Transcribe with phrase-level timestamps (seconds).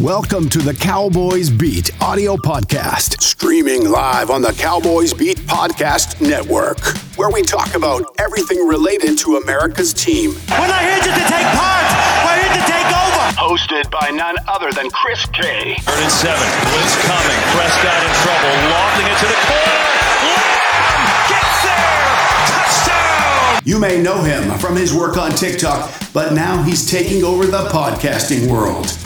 [0.00, 6.80] Welcome to the Cowboys Beat audio podcast, streaming live on the Cowboys Beat Podcast Network,
[7.18, 10.30] where we talk about everything related to America's team.
[10.56, 11.84] We're not here just to take part,
[12.24, 13.24] we're here to take over.
[13.36, 15.76] Hosted by none other than Chris K.
[15.84, 16.48] Third and seven.
[16.48, 17.40] Blitz coming.
[17.52, 18.56] Prescott in trouble.
[18.72, 19.84] Lofting it to the corner.
[20.32, 22.08] Lamb gets there.
[22.48, 23.60] Touchdown.
[23.68, 27.68] You may know him from his work on TikTok, but now he's taking over the
[27.68, 28.96] podcasting world.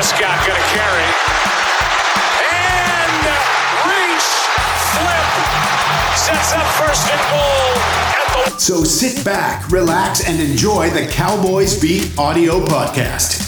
[0.00, 1.04] Prescott going to carry.
[2.56, 3.22] And
[3.84, 4.28] reach.
[4.96, 5.26] Flip.
[6.16, 8.54] Sets up first and goal.
[8.54, 13.46] The So sit back, relax, and enjoy the Cowboys Beat audio podcast.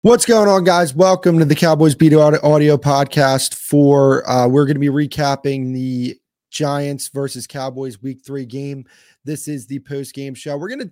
[0.00, 0.92] What's going on, guys?
[0.92, 3.54] Welcome to the Cowboys Beat Audio audio podcast.
[3.54, 6.18] For uh, we're going to be recapping the
[6.50, 8.86] Giants versus Cowboys Week Three game.
[9.24, 10.56] This is the post game show.
[10.56, 10.90] We're gonna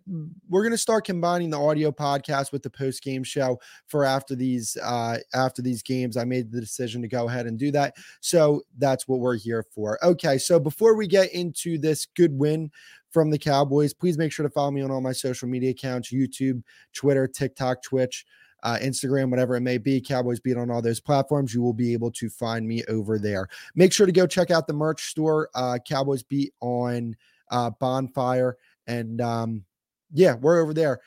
[0.48, 4.77] we're gonna start combining the audio podcast with the post game show for after these
[4.83, 6.16] uh, after these games.
[6.16, 9.65] I made the decision to go ahead and do that, so that's what we're here
[9.74, 9.99] for.
[10.05, 12.71] Okay, so before we get into this good win
[13.10, 16.12] from the Cowboys, please make sure to follow me on all my social media accounts:
[16.12, 16.62] YouTube,
[16.93, 18.24] Twitter, TikTok, Twitch
[18.62, 20.01] uh, Instagram, whatever it may be.
[20.01, 21.55] Cowboys Beat on all those platforms.
[21.55, 23.49] You will be able to find me over there.
[23.74, 27.16] Make sure to go check out the merch store, uh, Cowboys Beat on
[27.51, 28.56] uh, Bonfire.
[28.87, 29.65] And um,
[30.12, 31.01] yeah, we're over there.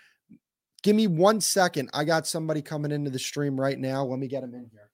[0.83, 1.89] Give me one second.
[1.93, 4.03] I got somebody coming into the stream right now.
[4.03, 4.89] Let me get him in here.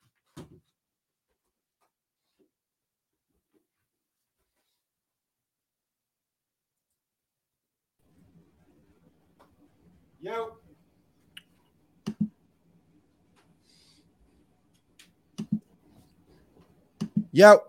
[10.22, 10.60] Yo.
[17.32, 17.62] Yo,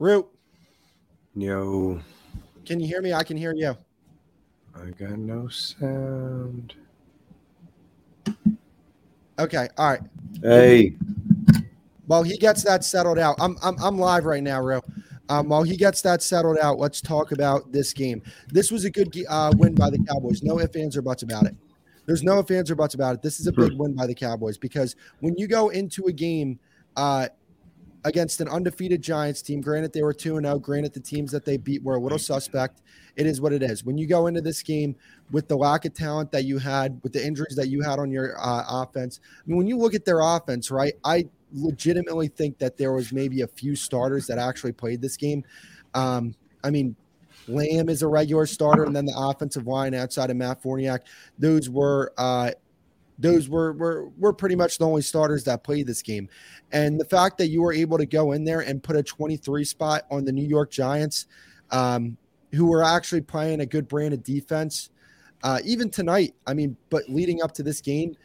[0.00, 0.26] Root,
[1.36, 2.00] Yo,
[2.64, 3.12] can you hear me?
[3.12, 3.76] I can hear you.
[4.74, 6.74] I got no sound.
[9.38, 10.00] Okay, all right.
[10.42, 10.94] Hey,
[12.06, 14.84] While he gets that settled out, I'm I'm I'm live right now, real.
[15.28, 18.22] Um, while he gets that settled out, let's talk about this game.
[18.48, 20.42] This was a good uh, win by the Cowboys.
[20.42, 21.56] No ifs, ands, or buts about it.
[22.06, 23.22] There's no ifs, ands, or buts about it.
[23.22, 26.58] This is a big win by the Cowboys because when you go into a game
[26.96, 27.28] uh,
[28.04, 31.56] against an undefeated Giants team, granted they were 2 0, granted the teams that they
[31.56, 32.82] beat were a little suspect.
[33.16, 33.84] It is what it is.
[33.84, 34.94] When you go into this game
[35.30, 38.10] with the lack of talent that you had, with the injuries that you had on
[38.10, 42.58] your uh, offense, I mean, when you look at their offense, right, I legitimately think
[42.58, 45.44] that there was maybe a few starters that actually played this game.
[45.94, 46.96] Um, I mean,
[47.48, 51.00] Lamb is a regular starter, and then the offensive line outside of Matt Farniok,
[51.38, 52.50] those were uh,
[53.18, 56.28] those were were were pretty much the only starters that played this game.
[56.72, 59.64] And the fact that you were able to go in there and put a 23
[59.64, 61.26] spot on the New York Giants,
[61.70, 62.16] um,
[62.52, 64.90] who were actually playing a good brand of defense,
[65.42, 66.34] uh, even tonight.
[66.46, 68.16] I mean, but leading up to this game,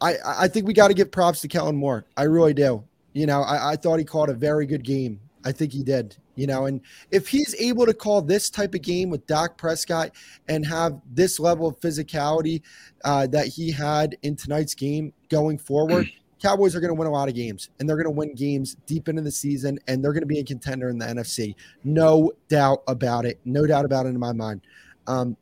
[0.00, 2.04] I I think we got to give props to Kellen Moore.
[2.16, 2.84] I really do.
[3.12, 5.20] You know, I, I thought he called a very good game.
[5.44, 6.16] I think he did.
[6.36, 6.80] You know, and
[7.10, 10.12] if he's able to call this type of game with Dak Prescott
[10.48, 12.62] and have this level of physicality
[13.04, 16.06] uh, that he had in tonight's game going forward,
[16.42, 18.76] Cowboys are going to win a lot of games and they're going to win games
[18.86, 21.54] deep into the season and they're going to be a contender in the NFC.
[21.82, 23.40] No doubt about it.
[23.44, 24.60] No doubt about it in my mind.
[25.06, 25.36] Um,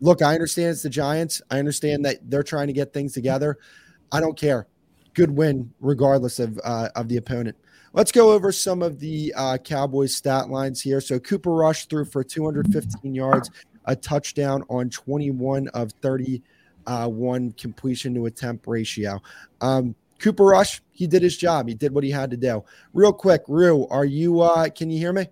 [0.00, 1.42] look, I understand it's the Giants.
[1.50, 3.58] I understand that they're trying to get things together.
[4.12, 4.66] I don't care.
[5.12, 7.56] Good win, regardless of uh, of the opponent.
[7.94, 11.00] Let's go over some of the uh, Cowboys stat lines here.
[11.00, 13.52] So Cooper Rush threw for 215 yards,
[13.84, 19.22] a touchdown on 21 of 31 completion to attempt ratio.
[19.60, 21.68] Um, Cooper Rush, he did his job.
[21.68, 22.64] He did what he had to do.
[22.92, 24.40] Real quick, Rue, are you?
[24.40, 25.28] Uh, can you hear me?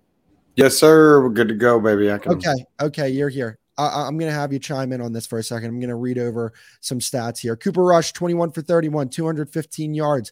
[0.55, 1.21] yes, sir.
[1.21, 2.11] We're good to go, baby.
[2.11, 2.33] I can.
[2.33, 3.59] Okay, okay, you're here.
[3.77, 5.69] I, I'm going to have you chime in on this for a second.
[5.69, 7.55] I'm going to read over some stats here.
[7.55, 10.31] Cooper Rush, 21 for 31, 215 yards,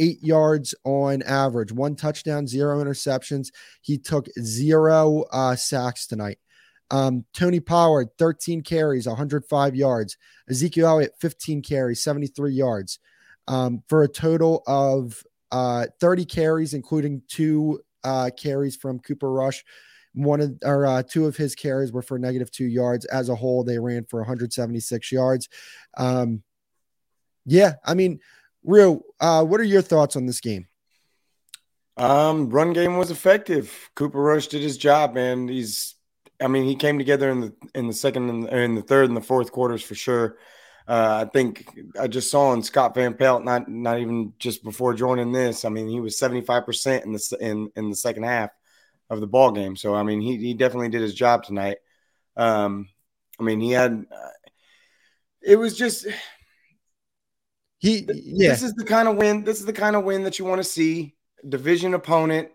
[0.00, 3.48] 6.8 yards on average, one touchdown, zero interceptions.
[3.82, 6.38] He took zero uh, sacks tonight.
[6.90, 10.16] Um, Tony Pollard, 13 carries, 105 yards.
[10.48, 12.98] Ezekiel Elliott, 15 carries, 73 yards.
[13.46, 19.64] Um, for a total of uh, 30 carries, including two uh, carries from Cooper Rush.
[20.12, 23.04] One of or uh, two of his carries were for negative two yards.
[23.06, 25.48] As a whole, they ran for 176 yards.
[25.96, 26.42] Um,
[27.46, 28.18] yeah, I mean,
[28.62, 30.66] Real, uh, what are your thoughts on this game?
[31.96, 33.90] Um, run game was effective.
[33.94, 35.48] Cooper Rush did his job, man.
[35.48, 35.96] He's,
[36.40, 39.16] I mean, he came together in the in the second and in the third and
[39.16, 40.38] the fourth quarters for sure.
[40.88, 41.68] Uh, I think
[42.00, 45.64] I just saw in Scott Van Pelt, not not even just before joining this.
[45.64, 48.50] I mean, he was seventy five percent in the in in the second half
[49.10, 49.76] of the ball game.
[49.76, 51.78] So I mean, he he definitely did his job tonight.
[52.36, 52.88] Um,
[53.38, 54.28] I mean, he had uh,
[55.42, 56.06] it was just
[57.80, 58.50] he yeah.
[58.50, 59.42] This is the kind of win.
[59.42, 61.16] This is the kind of win that you want to see.
[61.48, 62.50] Division opponent.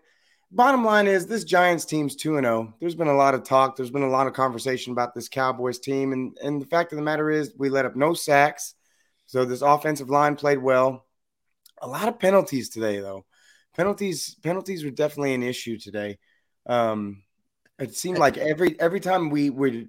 [0.52, 2.74] Bottom line is this Giants team's 2 0.
[2.78, 3.76] There's been a lot of talk.
[3.76, 6.12] There's been a lot of conversation about this Cowboys team.
[6.12, 8.74] And, and the fact of the matter is, we let up no sacks.
[9.26, 11.04] So this offensive line played well.
[11.82, 13.26] A lot of penalties today, though.
[13.76, 16.18] Penalties, penalties were definitely an issue today.
[16.66, 17.24] Um,
[17.80, 19.88] it seemed like every every time we would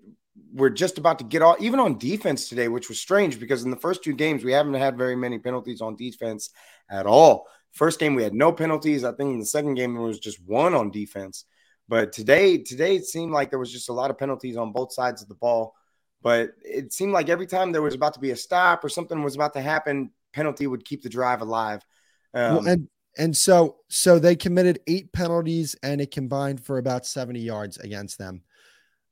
[0.57, 3.69] we're just about to get off, even on defense today, which was strange because in
[3.69, 6.49] the first two games, we haven't had very many penalties on defense
[6.89, 7.47] at all.
[7.73, 9.03] First game, we had no penalties.
[9.03, 11.45] I think in the second game, there was just one on defense.
[11.87, 14.91] But today, today it seemed like there was just a lot of penalties on both
[14.91, 15.75] sides of the ball.
[16.23, 19.21] But it seemed like every time there was about to be a stop or something
[19.21, 21.85] was about to happen, penalty would keep the drive alive.
[22.33, 22.87] Um, well, and
[23.17, 28.17] and so so they committed eight penalties and it combined for about 70 yards against
[28.17, 28.41] them.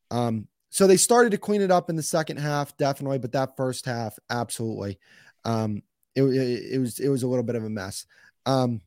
[0.10, 3.56] Um, so they started to clean it up in the second half, definitely, but that
[3.56, 5.00] first half, absolutely.
[5.46, 5.84] Um,
[6.16, 8.06] it, it, it was it was a little bit of a mess.
[8.46, 8.82] Um,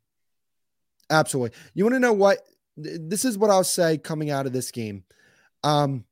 [1.09, 1.57] absolutely.
[1.73, 2.41] You want to know what?
[2.77, 5.05] This is what I'll say coming out of this game.
[5.65, 6.05] Um,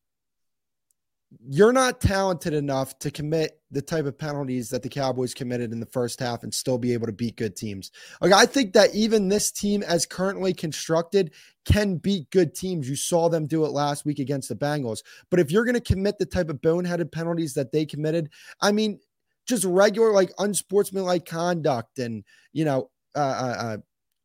[1.49, 5.81] you're not talented enough to commit the type of penalties that the Cowboys committed in
[5.81, 7.91] the first half and still be able to beat good teams.
[8.21, 11.33] Like I think that even this team as currently constructed
[11.65, 12.89] can beat good teams.
[12.89, 15.01] You saw them do it last week against the Bengals.
[15.31, 18.31] But if you're going to commit the type of boneheaded penalties that they committed,
[18.61, 19.01] I mean,
[19.47, 23.77] just regular like unsportsmanlike conduct and, you know, uh, uh, uh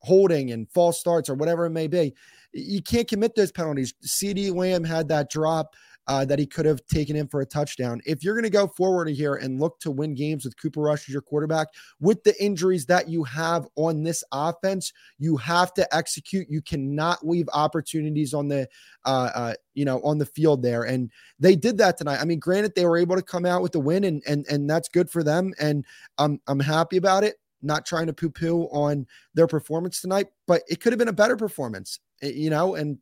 [0.03, 2.13] holding and false starts or whatever it may be,
[2.53, 3.93] you can't commit those penalties.
[4.05, 5.75] CeeDee Lamb had that drop
[6.07, 8.01] uh, that he could have taken in for a touchdown.
[8.05, 11.07] If you're going to go forward here and look to win games with Cooper Rush
[11.07, 11.67] as your quarterback,
[11.99, 16.47] with the injuries that you have on this offense, you have to execute.
[16.49, 18.67] You cannot leave opportunities on the,
[19.05, 20.83] uh, uh, you know, on the field there.
[20.83, 22.19] And they did that tonight.
[22.19, 24.69] I mean, granted, they were able to come out with the win, and and and
[24.69, 25.53] that's good for them.
[25.59, 25.85] And
[26.17, 27.35] I'm I'm happy about it.
[27.61, 29.05] Not trying to poo poo on
[29.35, 32.97] their performance tonight, but it could have been a better performance, eh, you know, and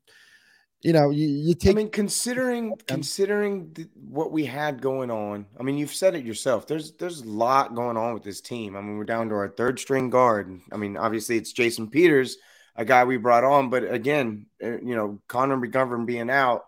[0.81, 1.71] you know, you, you take.
[1.71, 6.25] I mean, considering considering the, what we had going on, I mean, you've said it
[6.25, 6.67] yourself.
[6.67, 8.75] There's there's a lot going on with this team.
[8.75, 10.59] I mean, we're down to our third string guard.
[10.71, 12.37] I mean, obviously it's Jason Peters,
[12.75, 16.65] a guy we brought on, but again, uh, you know, Connor McGovern being out,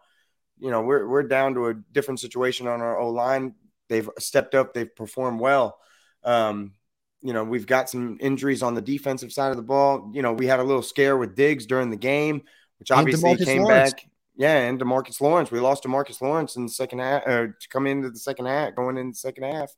[0.59, 3.55] you know, we're we're down to a different situation on our O line.
[3.87, 4.73] They've stepped up.
[4.73, 5.77] They've performed well.
[6.23, 6.73] Um,
[7.21, 10.11] you know, we've got some injuries on the defensive side of the ball.
[10.13, 12.41] You know, we had a little scare with Diggs during the game
[12.81, 13.93] which obviously came Lawrence.
[13.93, 14.07] back.
[14.35, 15.51] Yeah, and Demarcus Lawrence.
[15.51, 18.75] We lost Demarcus Lawrence in the second half, uh, to come into the second half,
[18.75, 19.71] going in the second half.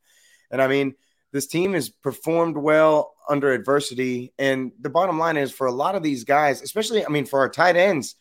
[0.50, 0.95] And I mean,
[1.33, 4.31] this team has performed well under adversity.
[4.39, 7.39] And the bottom line is for a lot of these guys, especially, I mean, for
[7.39, 8.15] our tight ends,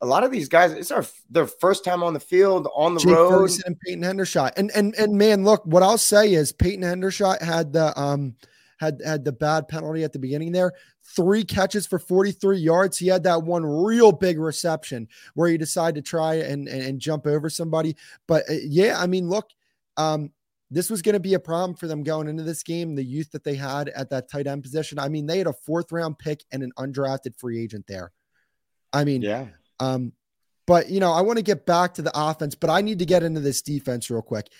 [0.00, 3.00] a lot of these guys, it's our their first time on the field, on the
[3.00, 3.28] Jake road.
[3.28, 4.52] Ferguson and Peyton Hendershot.
[4.56, 8.36] And and and man, look, what I'll say is Peyton Hendershot had the um–
[8.84, 10.72] had had the bad penalty at the beginning there.
[11.02, 12.98] Three catches for 43 yards.
[12.98, 17.00] He had that one real big reception where he decided to try and, and, and
[17.00, 17.96] jump over somebody.
[18.26, 19.50] But uh, yeah, I mean, look,
[19.96, 20.32] um,
[20.70, 22.94] this was going to be a problem for them going into this game.
[22.94, 24.98] The youth that they had at that tight end position.
[24.98, 28.12] I mean, they had a fourth round pick and an undrafted free agent there.
[28.92, 29.46] I mean, yeah.
[29.80, 30.12] Um,
[30.66, 33.06] but you know, I want to get back to the offense, but I need to
[33.06, 34.50] get into this defense real quick.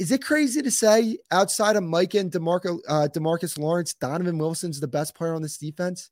[0.00, 4.80] Is it crazy to say outside of Mike and DeMarco, uh, Demarcus Lawrence, Donovan Wilson's
[4.80, 6.10] the best player on this defense?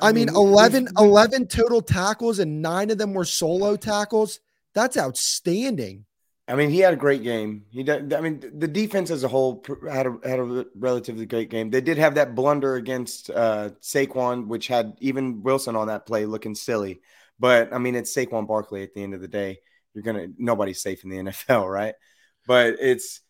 [0.00, 4.40] I, I mean, mean 11, 11 total tackles and nine of them were solo tackles.
[4.72, 6.06] That's outstanding.
[6.48, 7.66] I mean, he had a great game.
[7.70, 11.50] He did, I mean, the defense as a whole had a, had a relatively great
[11.50, 11.68] game.
[11.68, 16.24] They did have that blunder against uh, Saquon, which had even Wilson on that play
[16.24, 17.02] looking silly.
[17.38, 19.58] But I mean, it's Saquon Barkley at the end of the day
[19.94, 21.94] you're gonna nobody's safe in the NFL, right?
[22.46, 23.20] But it's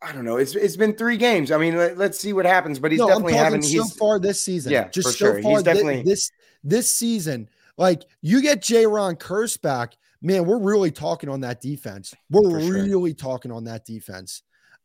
[0.00, 0.36] I don't know.
[0.36, 1.50] It's it's been three games.
[1.50, 2.78] I mean, let, us see what happens.
[2.78, 4.72] But he's no, definitely having so he's, far this season.
[4.72, 5.42] Yeah, just for so sure.
[5.42, 6.30] far he's definitely this
[6.62, 7.48] this season.
[7.78, 10.44] Like you get Jayron Kearse back, man.
[10.44, 12.14] We're really talking on that defense.
[12.30, 14.42] We're really talking on that defense.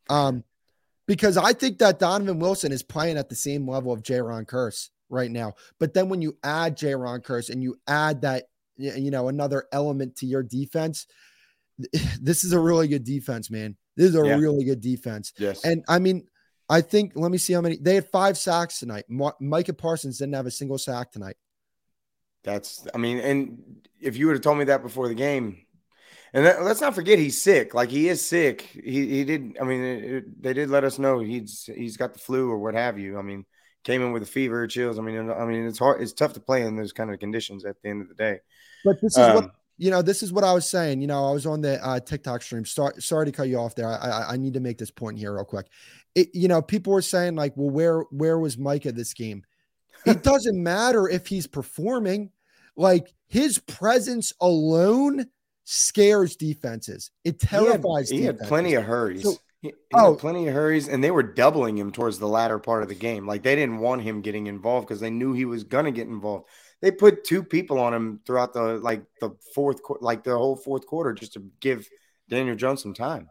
[0.10, 0.43] Um,
[1.07, 4.89] because I think that Donovan Wilson is playing at the same level of Jayron Kearse
[5.10, 5.53] right now.
[5.79, 8.45] But then when you add Jayron Kearse and you add that
[8.78, 11.08] you know, another element to your defense.
[12.22, 13.75] This is a really good defense, man.
[13.98, 14.36] This is a yeah.
[14.36, 15.34] really good defense.
[15.40, 15.66] Yes.
[15.66, 16.28] And I mean,
[16.70, 19.06] I think, let me see how many they had five sacks tonight.
[19.10, 21.38] Ma- Micah Parsons didn't have a single sack tonight.
[22.44, 25.66] That's, I mean, and if you would have told me that before the game,
[26.34, 27.74] and that, let's not forget he's sick.
[27.74, 28.62] Like he is sick.
[28.62, 29.58] He he did.
[29.60, 32.58] I mean, it, it, they did let us know he's he's got the flu or
[32.58, 33.20] what have you.
[33.20, 33.46] I mean,
[33.84, 34.98] came in with a fever, chills.
[34.98, 36.01] I mean, I mean, it's hard.
[36.01, 38.40] It's tough to play in those kind of conditions at the end of the day.
[38.84, 41.02] But this is um, what you know, this is what I was saying.
[41.02, 42.66] You know, I was on the uh, TikTok stream.
[42.66, 43.88] Sorry, sorry to cut you off there.
[43.88, 45.66] I, I, I need to make this point here real quick.
[46.14, 49.44] It, you know, people were saying like, well, where where was Micah this game?
[50.06, 52.32] It doesn't matter if he's performing.
[52.76, 55.28] Like his presence alone
[55.64, 57.12] scares defenses.
[57.24, 58.10] It terrifies.
[58.10, 59.24] He had, he had plenty of hurries.
[59.24, 62.82] So, he, oh, plenty of hurries, and they were doubling him towards the latter part
[62.82, 63.28] of the game.
[63.28, 66.48] Like they didn't want him getting involved because they knew he was gonna get involved
[66.82, 70.86] they put two people on him throughout the like the fourth like the whole fourth
[70.86, 71.88] quarter just to give
[72.30, 73.30] Daniel Jones some time.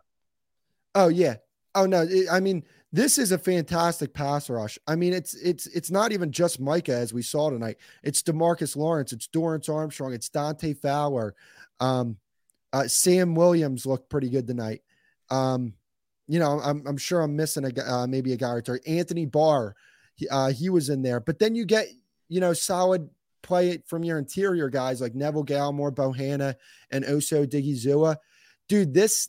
[0.95, 1.37] Oh yeah.
[1.75, 2.07] Oh no.
[2.31, 4.79] I mean, this is a fantastic pass rush.
[4.87, 7.79] I mean, it's it's it's not even just Micah as we saw tonight.
[8.03, 9.13] It's Demarcus Lawrence.
[9.13, 10.13] It's Dorance Armstrong.
[10.13, 11.35] It's Dante Fowler.
[11.81, 12.17] Um,
[12.73, 14.83] uh, Sam Williams looked pretty good tonight.
[15.31, 15.75] Um,
[16.29, 18.79] you know, I'm I'm sure I'm missing a uh, maybe a guy or two.
[18.87, 19.75] Anthony Barr,
[20.31, 21.19] uh, he was in there.
[21.21, 21.89] But then you get
[22.29, 23.09] you know solid
[23.43, 26.55] play it from your interior guys like Neville Gallimore, Bohanna,
[26.91, 28.17] and Osa Odighizuwa.
[28.69, 29.29] Dude, this,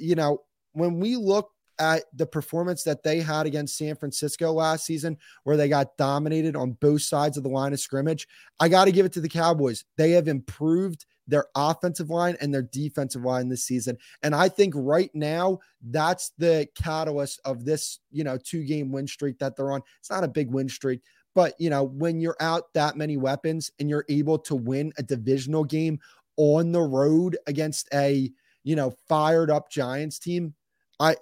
[0.00, 4.84] you know, when we look at the performance that they had against San Francisco last
[4.84, 8.28] season, where they got dominated on both sides of the line of scrimmage,
[8.60, 9.84] I got to give it to the Cowboys.
[9.96, 13.96] They have improved their offensive line and their defensive line this season.
[14.22, 19.06] And I think right now, that's the catalyst of this, you know, two game win
[19.06, 19.82] streak that they're on.
[19.98, 21.00] It's not a big win streak,
[21.34, 25.02] but you know, when you're out that many weapons and you're able to win a
[25.02, 26.00] divisional game
[26.36, 28.30] on the road against a
[28.64, 30.54] you know fired up Giants team,
[31.00, 31.16] I,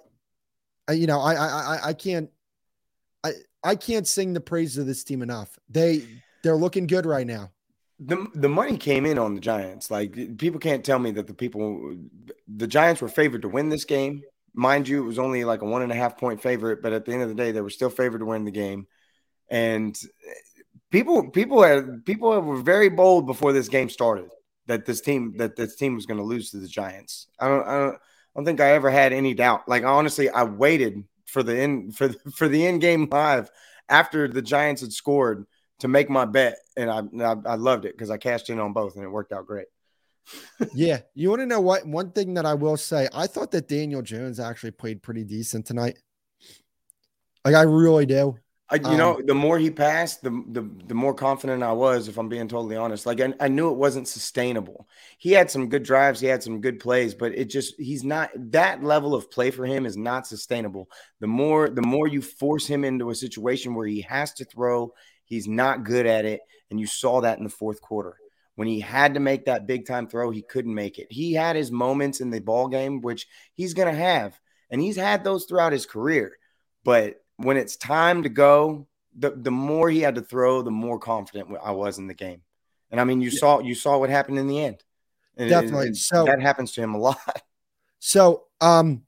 [0.87, 2.29] I you know, I I I can't
[3.23, 3.31] I
[3.63, 5.57] I can't sing the praises of this team enough.
[5.69, 6.03] They
[6.43, 7.51] they're looking good right now.
[8.03, 9.91] The, the money came in on the Giants.
[9.91, 11.95] Like people can't tell me that the people,
[12.47, 14.23] the Giants were favored to win this game.
[14.55, 17.05] Mind you, it was only like a one and a half point favorite, but at
[17.05, 18.87] the end of the day, they were still favored to win the game
[19.51, 19.99] and
[20.89, 24.29] people people had people were very bold before this game started
[24.65, 27.27] that this team that this team was going to lose to the Giants.
[27.39, 27.99] I don't, I don't I
[28.39, 29.67] don't think I ever had any doubt.
[29.67, 33.51] Like honestly, I waited for the end for for the end game live
[33.89, 35.45] after the Giants had scored
[35.79, 38.71] to make my bet, and I I, I loved it because I cashed in on
[38.71, 39.67] both, and it worked out great.
[40.73, 41.85] yeah, you want to know what?
[41.85, 45.65] One thing that I will say, I thought that Daniel Jones actually played pretty decent
[45.65, 45.97] tonight.
[47.43, 48.37] Like I really do.
[48.71, 52.07] I, you um, know, the more he passed, the, the the more confident I was.
[52.07, 54.87] If I'm being totally honest, like I, I knew it wasn't sustainable.
[55.17, 58.29] He had some good drives, he had some good plays, but it just he's not
[58.35, 60.89] that level of play for him is not sustainable.
[61.19, 64.93] The more the more you force him into a situation where he has to throw,
[65.25, 68.15] he's not good at it, and you saw that in the fourth quarter
[68.55, 71.07] when he had to make that big time throw, he couldn't make it.
[71.09, 74.97] He had his moments in the ball game, which he's going to have, and he's
[74.97, 76.37] had those throughout his career,
[76.83, 80.99] but when it's time to go, the the more he had to throw, the more
[80.99, 82.41] confident I was in the game.
[82.91, 83.39] And I mean, you yeah.
[83.39, 84.83] saw you saw what happened in the end.
[85.37, 85.87] And Definitely.
[85.87, 87.17] It, it, so that happens to him a lot.
[88.03, 89.03] So, um,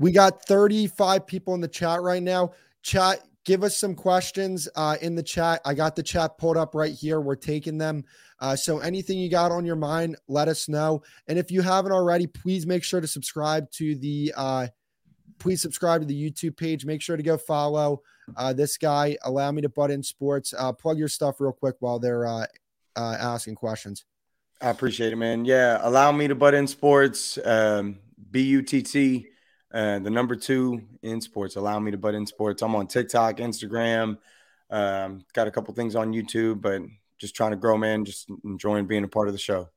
[0.00, 2.54] we got 35 people in the chat right now.
[2.82, 5.60] Chat, give us some questions uh, in the chat.
[5.64, 7.20] I got the chat pulled up right here.
[7.20, 8.04] We're taking them.
[8.40, 11.04] Uh, so anything you got on your mind, let us know.
[11.28, 14.66] And if you haven't already, please make sure to subscribe to the uh,
[15.42, 16.86] please subscribe to the YouTube page.
[16.86, 18.02] Make sure to go follow
[18.36, 19.16] uh, this guy.
[19.24, 20.54] Allow me to butt in sports.
[20.56, 22.46] Uh, plug your stuff real quick while they're uh,
[22.96, 24.04] uh, asking questions.
[24.60, 25.44] I appreciate it, man.
[25.44, 27.36] Yeah, allow me to butt in sports.
[27.44, 27.98] Um,
[28.30, 29.26] B U T T,
[29.74, 31.56] uh, the number two in sports.
[31.56, 32.62] Allow me to butt in sports.
[32.62, 34.18] I'm on TikTok, Instagram.
[34.70, 36.80] Um, got a couple things on YouTube, but
[37.18, 38.04] just trying to grow, man.
[38.04, 39.68] Just enjoying being a part of the show.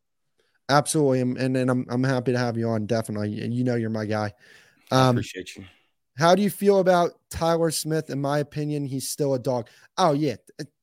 [0.69, 2.86] Absolutely, and and I'm I'm happy to have you on.
[2.86, 4.34] Definitely, and you know you're my guy.
[4.92, 5.65] Um, appreciate you.
[6.18, 8.10] How do you feel about Tyler Smith?
[8.10, 9.68] In my opinion, he's still a dog.
[9.98, 10.36] Oh yeah,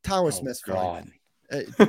[0.03, 0.61] Tyler oh, Smith.
[0.67, 1.11] God.
[1.51, 1.61] Uh,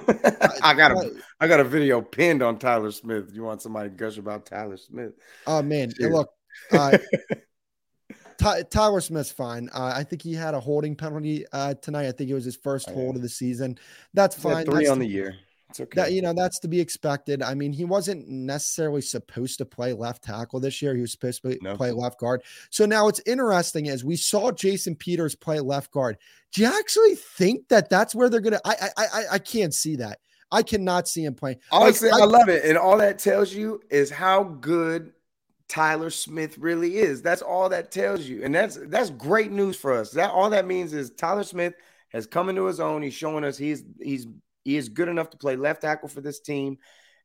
[0.64, 3.32] I got a I got a video pinned on Tyler Smith.
[3.34, 5.14] You want somebody to gush about Tyler Smith?
[5.46, 6.30] Oh man, look,
[6.72, 6.98] uh,
[8.38, 9.70] Ty, Tyler Smith's fine.
[9.74, 12.08] Uh, I think he had a holding penalty uh, tonight.
[12.08, 13.78] I think it was his first oh, hold of the season.
[14.14, 14.66] That's fine.
[14.66, 15.36] Three That's on the year.
[15.74, 16.02] It's okay.
[16.02, 17.42] That, you know, that's to be expected.
[17.42, 20.94] I mean, he wasn't necessarily supposed to play left tackle this year.
[20.94, 21.76] He was supposed to no.
[21.76, 22.44] play left guard.
[22.70, 26.18] So now it's interesting as we saw Jason Peters play left guard.
[26.52, 28.62] Do you actually think that that's where they're going to?
[28.64, 30.20] I, I, I, I can't see that.
[30.52, 31.58] I cannot see him playing.
[31.72, 32.66] Honestly, like, I, I love it.
[32.66, 35.12] And all that tells you is how good
[35.68, 37.24] Tyler Smith really is.
[37.24, 38.44] That's all that tells you.
[38.44, 40.12] And that's that's great news for us.
[40.12, 41.74] That all that means is Tyler Smith
[42.10, 43.02] has come into his own.
[43.02, 44.28] He's showing us he's he's
[44.64, 46.78] he is good enough to play left tackle for this team,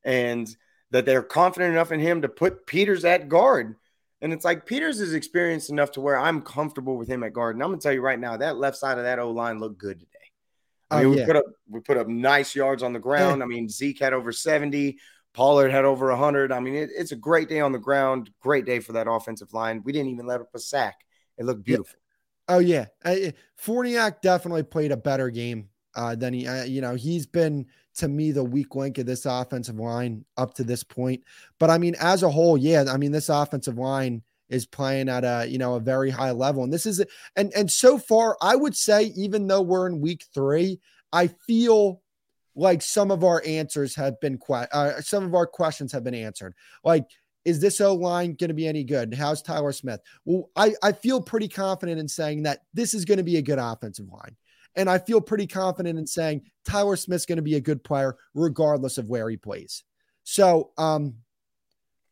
[0.04, 0.54] and
[0.90, 3.76] that they're confident enough in him to put Peters at guard.
[4.20, 7.56] And it's like Peters is experienced enough to where I'm comfortable with him at guard.
[7.56, 9.78] And I'm gonna tell you right now, that left side of that O line looked
[9.78, 10.12] good today.
[10.90, 11.22] I oh, mean, oh, yeah.
[11.22, 13.42] we put up we put up nice yards on the ground.
[13.42, 14.98] I mean, Zeke had over 70.
[15.34, 16.50] Pollard had over 100.
[16.50, 18.30] I mean, it, it's a great day on the ground.
[18.40, 19.82] Great day for that offensive line.
[19.84, 21.04] We didn't even let up a sack.
[21.36, 21.94] It looked beautiful.
[21.94, 22.54] Yeah.
[22.56, 26.46] Oh yeah, I, Farniok definitely played a better game uh, than he.
[26.46, 30.54] Uh, you know, he's been to me the weak link of this offensive line up
[30.54, 31.22] to this point.
[31.58, 35.24] But I mean, as a whole, yeah, I mean, this offensive line is playing at
[35.24, 37.04] a you know a very high level, and this is
[37.36, 40.80] and and so far, I would say even though we're in week three,
[41.12, 42.00] I feel
[42.54, 46.14] like some of our answers have been que- uh, some of our questions have been
[46.14, 46.54] answered.
[46.84, 47.06] Like,
[47.44, 49.14] is this O line going to be any good?
[49.14, 50.00] How's Tyler Smith?
[50.24, 53.42] Well, I, I feel pretty confident in saying that this is going to be a
[53.42, 54.36] good offensive line.
[54.78, 58.16] And I feel pretty confident in saying Tyler Smith's going to be a good player
[58.32, 59.82] regardless of where he plays.
[60.22, 61.16] So um,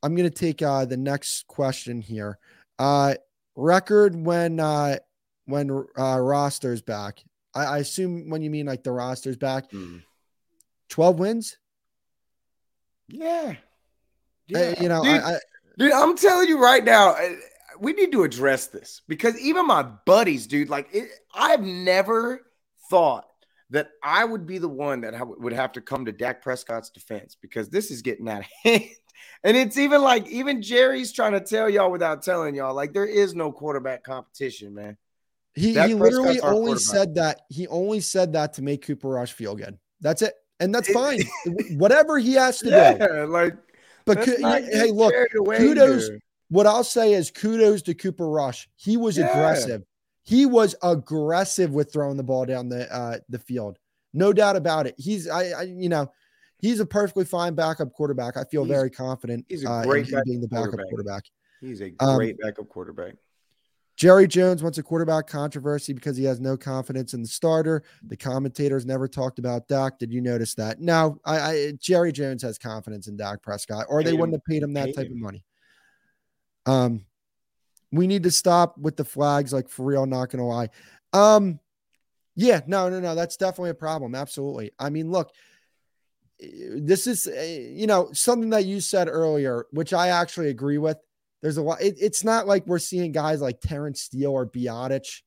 [0.02, 2.38] I'm going to take uh, the next question here.
[2.78, 3.14] Uh,
[3.54, 4.96] record when uh,
[5.46, 7.22] when uh, roster's back.
[7.54, 9.70] I, I assume when you mean like the roster's back.
[9.70, 10.02] Mm.
[10.88, 11.56] 12 wins?
[13.08, 13.54] Yeah.
[14.48, 14.58] yeah.
[14.58, 15.38] Uh, you know, dude, I, I,
[15.78, 17.16] dude, I'm telling you right now,
[17.78, 22.42] we need to address this because even my buddies, dude, like it, I've never
[22.90, 23.26] thought
[23.70, 27.36] that I would be the one that would have to come to Dak Prescott's defense
[27.40, 28.84] because this is getting out of hand.
[29.42, 33.06] And it's even like even Jerry's trying to tell y'all without telling y'all, like there
[33.06, 34.96] is no quarterback competition, man.
[35.54, 39.54] He, he literally only said that he only said that to make Cooper Rush feel
[39.54, 39.78] good.
[40.00, 41.20] That's it and that's fine.
[41.72, 43.26] Whatever he has to yeah, do.
[43.26, 43.54] Like,
[44.04, 45.14] but hey, look,
[45.56, 46.08] kudos.
[46.08, 46.20] Here.
[46.48, 48.68] What I'll say is kudos to Cooper Rush.
[48.76, 49.30] He was yeah.
[49.30, 49.82] aggressive.
[50.26, 53.78] He was aggressive with throwing the ball down the uh, the field.
[54.12, 54.96] No doubt about it.
[54.98, 56.10] He's I, I you know
[56.58, 58.36] he's a perfectly fine backup quarterback.
[58.36, 59.46] I feel he's, very confident.
[59.48, 60.88] He's a great uh, in, in being the backup quarterback.
[60.88, 61.24] quarterback.
[61.60, 63.14] He's a um, great um, backup quarterback.
[63.96, 67.82] Jerry Jones wants a quarterback controversy because he has no confidence in the starter.
[68.06, 69.98] The commentators never talked about Dak.
[69.98, 70.80] Did you notice that?
[70.80, 74.62] No, I, I Jerry Jones has confidence in Dak Prescott, or they wouldn't have paid
[74.62, 75.44] him that type of money.
[76.66, 77.05] Um,
[77.96, 80.06] we need to stop with the flags, like for real.
[80.06, 80.68] Not gonna lie.
[81.12, 81.60] Um,
[82.34, 83.14] yeah, no, no, no.
[83.14, 84.14] That's definitely a problem.
[84.14, 84.72] Absolutely.
[84.78, 85.32] I mean, look,
[86.38, 90.98] this is you know something that you said earlier, which I actually agree with
[91.42, 91.80] there's a lot.
[91.80, 95.22] It, it's not like we're seeing guys like Terence Steele or Biadasz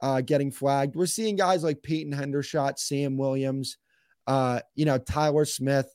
[0.00, 0.96] uh, getting flagged.
[0.96, 3.76] We're seeing guys like Peyton Hendershot, Sam Williams,
[4.26, 5.92] uh, you know, Tyler Smith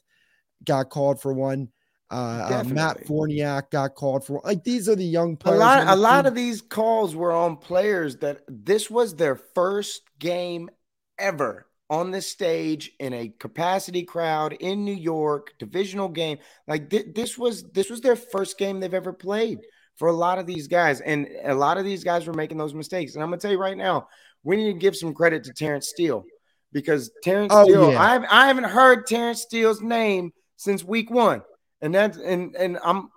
[0.64, 1.70] got called for one.
[2.14, 5.58] Uh, uh, Matt Farniok got called for like these are the young players.
[5.58, 10.04] A lot, a lot of these calls were on players that this was their first
[10.20, 10.70] game
[11.18, 16.38] ever on the stage in a capacity crowd in New York, divisional game.
[16.68, 19.60] Like th- this was this was their first game they've ever played
[19.96, 22.76] for a lot of these guys, and a lot of these guys were making those
[22.76, 23.16] mistakes.
[23.16, 24.08] And I'm gonna tell you right now,
[24.44, 26.26] we need to give some credit to Terence Steele
[26.72, 28.00] because Terence oh, Steele, yeah.
[28.02, 31.42] I I haven't heard Terence Steele's name since week one,
[31.84, 33.10] and that's and and I'm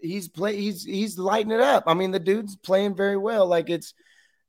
[0.00, 1.84] he's play he's he's lighting it up.
[1.86, 3.46] I mean, the dude's playing very well.
[3.46, 3.92] Like it's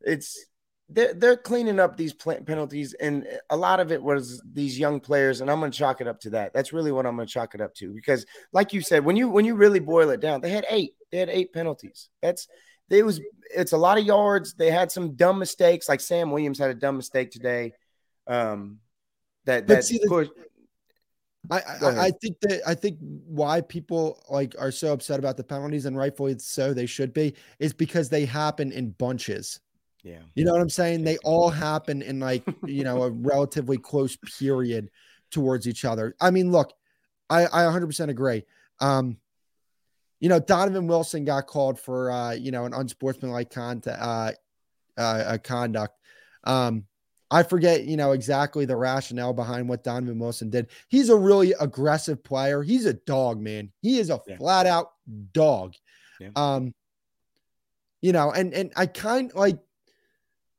[0.01, 0.45] it's
[0.89, 5.41] they're they're cleaning up these penalties, and a lot of it was these young players,
[5.41, 6.53] and I'm going to chalk it up to that.
[6.53, 9.17] That's really what I'm going to chalk it up to because, like you said, when
[9.17, 10.93] you when you really boil it down, they had eight.
[11.11, 12.07] They had eight penalties.
[12.21, 12.47] That's
[12.89, 13.19] it was
[13.53, 14.53] it's a lot of yards.
[14.53, 17.73] They had some dumb mistakes, like Sam Williams had a dumb mistake today.
[18.25, 18.79] Um,
[19.43, 20.31] that that see, pushed.
[21.49, 25.43] I, I, I think that I think why people like are so upset about the
[25.43, 29.59] penalties and rightfully so they should be is because they happen in bunches.
[30.03, 30.19] Yeah.
[30.35, 31.03] You know what I'm saying?
[31.03, 34.89] They all happen in like, you know, a relatively close period
[35.31, 36.15] towards each other.
[36.21, 36.73] I mean, look,
[37.29, 38.43] I, I 100% agree.
[38.79, 39.17] Um,
[40.19, 44.31] you know, Donovan Wilson got called for, uh, you know, an unsportsmanlike contact, uh,
[44.97, 45.99] uh, conduct.
[46.43, 46.85] Um,
[47.29, 50.67] I forget, you know, exactly the rationale behind what Donovan Wilson did.
[50.87, 52.63] He's a really aggressive player.
[52.63, 53.71] He's a dog, man.
[53.81, 54.37] He is a yeah.
[54.37, 54.91] flat out
[55.33, 55.73] dog.
[56.19, 56.29] Yeah.
[56.35, 56.73] Um,
[58.01, 59.57] you know, and and I kind like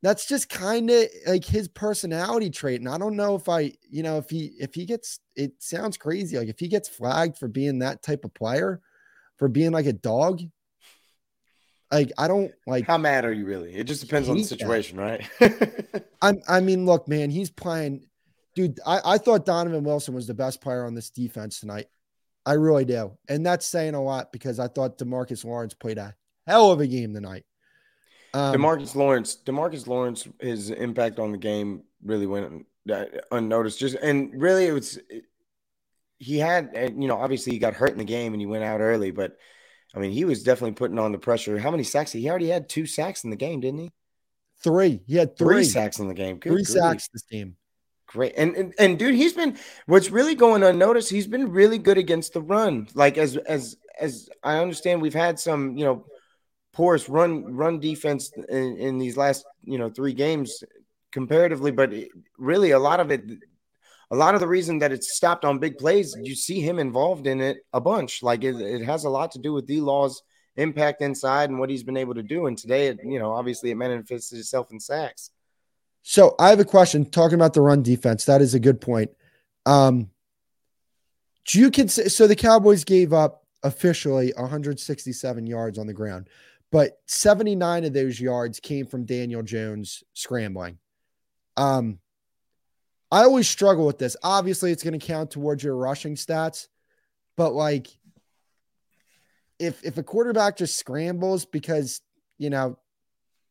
[0.03, 4.03] that's just kind of like his personality trait and i don't know if i you
[4.03, 7.49] know if he if he gets it sounds crazy like if he gets flagged for
[7.49, 8.81] being that type of player
[9.37, 10.41] for being like a dog
[11.91, 13.75] like i don't like how mad are you really?
[13.75, 15.29] It just depends on the situation that.
[15.41, 16.05] right?
[16.23, 18.07] I i mean look man he's playing
[18.55, 21.87] dude I, I thought donovan wilson was the best player on this defense tonight.
[22.47, 23.19] I really do.
[23.29, 26.15] And that's saying a lot because i thought demarcus lawrence played a
[26.47, 27.45] hell of a game tonight.
[28.35, 33.79] Um, Demarcus Lawrence, Demarcus Lawrence, his impact on the game really went uh, unnoticed.
[33.79, 34.99] Just and really, it was
[36.19, 38.81] he had you know obviously he got hurt in the game and he went out
[38.81, 39.39] early, but
[39.95, 41.59] I mean he was definitely putting on the pressure.
[41.59, 42.13] How many sacks?
[42.13, 43.93] He already had two sacks in the game, didn't he?
[44.63, 45.03] Three.
[45.07, 46.37] He had three, three sacks in the game.
[46.39, 46.69] Good three grief.
[46.69, 47.57] sacks this game.
[48.07, 48.35] great.
[48.37, 51.11] And, and and dude, he's been what's really going unnoticed.
[51.11, 52.89] He's been really good against the run.
[52.95, 56.07] Like as as as I understand, we've had some you know
[56.73, 60.63] porous run run defense in, in these last you know three games
[61.13, 61.93] comparatively, but
[62.37, 63.25] really a lot of it.
[64.11, 67.27] A lot of the reason that it's stopped on big plays, you see him involved
[67.27, 68.23] in it a bunch.
[68.23, 70.23] Like it, it has a lot to do with D Law's
[70.57, 72.47] impact inside and what he's been able to do.
[72.47, 75.31] And today, it, you know, obviously it manifests itself in sacks.
[76.03, 78.25] So I have a question talking about the run defense.
[78.25, 79.11] That is a good point.
[79.67, 80.11] Um,
[81.47, 86.29] do you consider so the Cowboys gave up officially 167 yards on the ground,
[86.71, 90.79] but 79 of those yards came from Daniel Jones scrambling.
[91.57, 91.99] Um,
[93.11, 94.17] I always struggle with this.
[94.23, 96.69] Obviously, it's going to count towards your rushing stats,
[97.37, 97.89] but like
[99.59, 102.01] if if a quarterback just scrambles because
[102.37, 102.79] you know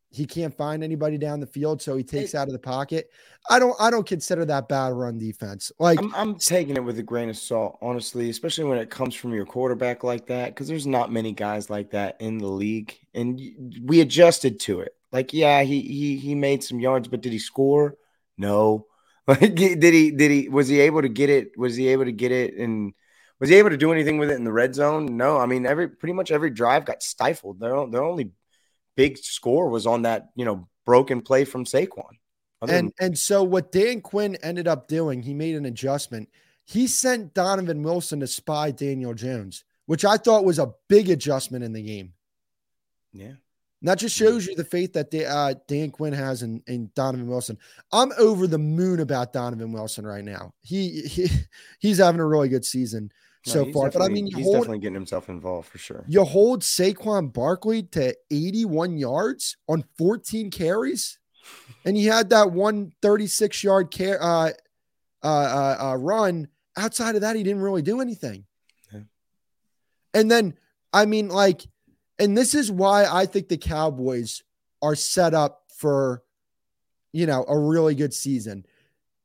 [0.10, 3.10] he can't find anybody down the field, so he takes out of the pocket.
[3.50, 5.72] I don't I don't consider that bad run defense.
[5.80, 9.16] Like I'm, I'm taking it with a grain of salt, honestly, especially when it comes
[9.16, 12.98] from your quarterback like that, because there's not many guys like that in the league,
[13.14, 13.40] and
[13.84, 14.96] we adjusted to it.
[15.12, 17.96] Like, yeah, he he he made some yards, but did he score?
[18.38, 18.88] No.
[19.28, 21.58] Like, did he did he was he able to get it?
[21.58, 22.94] Was he able to get it and
[23.40, 25.18] was he able to do anything with it in the red zone?
[25.18, 25.38] No.
[25.38, 27.60] I mean, every pretty much every drive got stifled.
[27.60, 28.32] Their their only
[28.96, 32.16] big score was on that, you know, broken play from Saquon.
[32.62, 36.30] Other and than- and so what Dan Quinn ended up doing, he made an adjustment.
[36.66, 41.64] He sent Donovan Wilson to spy Daniel Jones, which I thought was a big adjustment
[41.64, 42.14] in the game.
[43.14, 43.34] Yeah.
[43.84, 47.60] That just shows you the faith that uh, Dan Quinn has in, in Donovan Wilson.
[47.92, 50.54] I'm over the moon about Donovan Wilson right now.
[50.62, 51.30] He, he
[51.80, 53.12] he's having a really good season
[53.46, 53.92] so far.
[53.92, 56.06] But I mean, he's hold, definitely getting himself involved for sure.
[56.08, 61.20] You hold Saquon Barkley to 81 yards on 14 carries,
[61.86, 64.52] and he had that one 36 yard care, uh,
[65.24, 66.48] uh, uh, uh, run.
[66.76, 68.46] Outside of that, he didn't really do anything.
[68.92, 69.02] Yeah.
[70.14, 70.56] And then,
[70.94, 71.62] I mean, like,
[72.20, 74.44] and this is why I think the Cowboys
[74.82, 76.24] are set up for,
[77.12, 78.66] you know, a really good season.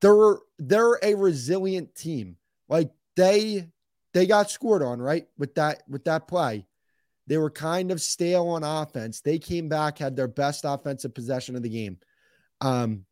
[0.01, 2.37] They're they're a resilient team.
[2.69, 3.69] Like they
[4.13, 5.27] they got scored on, right?
[5.39, 6.67] With that with that play.
[7.29, 9.21] They were kind of stale on offense.
[9.21, 11.99] They came back, had their best offensive possession of the game.
[12.61, 13.07] Um,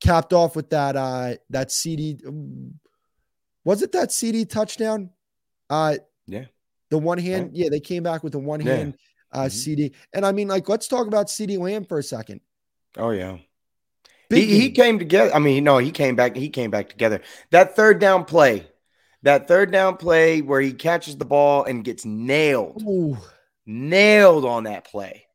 [0.00, 2.18] capped off with that uh that CD
[3.64, 5.10] was it that CD touchdown?
[5.68, 6.44] Uh yeah.
[6.90, 8.96] The one hand, yeah, they came back with the one hand
[9.32, 9.40] yeah.
[9.40, 9.48] uh mm-hmm.
[9.50, 9.94] CD.
[10.12, 12.40] And I mean, like, let's talk about CD Lamb for a second.
[12.96, 13.38] Oh, yeah.
[14.30, 15.34] he, he came together.
[15.34, 17.20] I mean, no, he came back, he came back together.
[17.50, 18.66] That third down play
[19.26, 23.18] that third down play where he catches the ball and gets nailed, Ooh.
[23.66, 25.26] nailed on that play.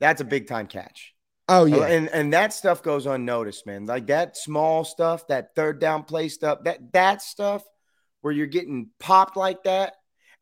[0.00, 1.14] That's a big time catch.
[1.46, 3.84] Oh yeah, and and that stuff goes unnoticed, man.
[3.84, 7.62] Like that small stuff, that third down play stuff, that that stuff
[8.22, 9.92] where you're getting popped like that,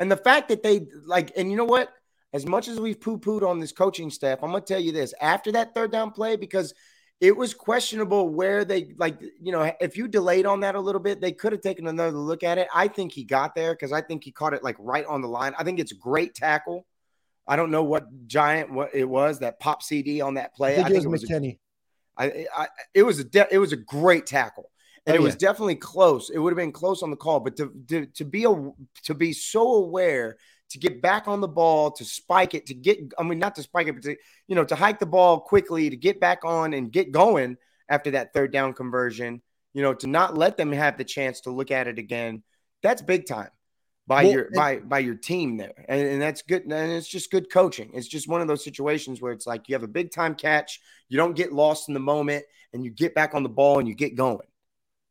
[0.03, 1.89] and the fact that they like, and you know what?
[2.33, 5.15] As much as we've poo pooed on this coaching staff, I'm gonna tell you this:
[5.21, 6.75] after that third down play, because
[7.21, 11.01] it was questionable where they like you know if you delayed on that a little
[11.01, 12.67] bit they could have taken another look at it.
[12.75, 15.29] I think he got there because i think he caught it like right on the
[15.29, 15.55] line.
[15.57, 16.85] I think it's a great tackle.
[17.47, 20.73] I don't know what giant what it was that pop cd on that play.
[20.73, 21.59] I think, I think it was, McKinney.
[22.19, 24.72] I, I, it was a de- it was a great tackle
[25.05, 25.49] Oh, and oh, it was yeah.
[25.49, 28.45] definitely close it would have been close on the call but to, to to be
[28.45, 30.37] a to be so aware
[30.73, 33.63] to get back on the ball, to spike it, to get, I mean, not to
[33.63, 34.17] spike it, but to,
[34.49, 37.57] you know, to hike the ball quickly, to get back on and get going
[37.89, 39.43] after that third down conversion,
[39.75, 42.43] you know, to not let them have the chance to look at it again.
[42.83, 43.51] That's big time
[44.07, 45.85] by well, your by by your team there.
[45.89, 46.63] And, and that's good.
[46.63, 47.91] And it's just good coaching.
[47.95, 50.81] It's just one of those situations where it's like you have a big time catch,
[51.09, 53.87] you don't get lost in the moment, and you get back on the ball and
[53.87, 54.47] you get going.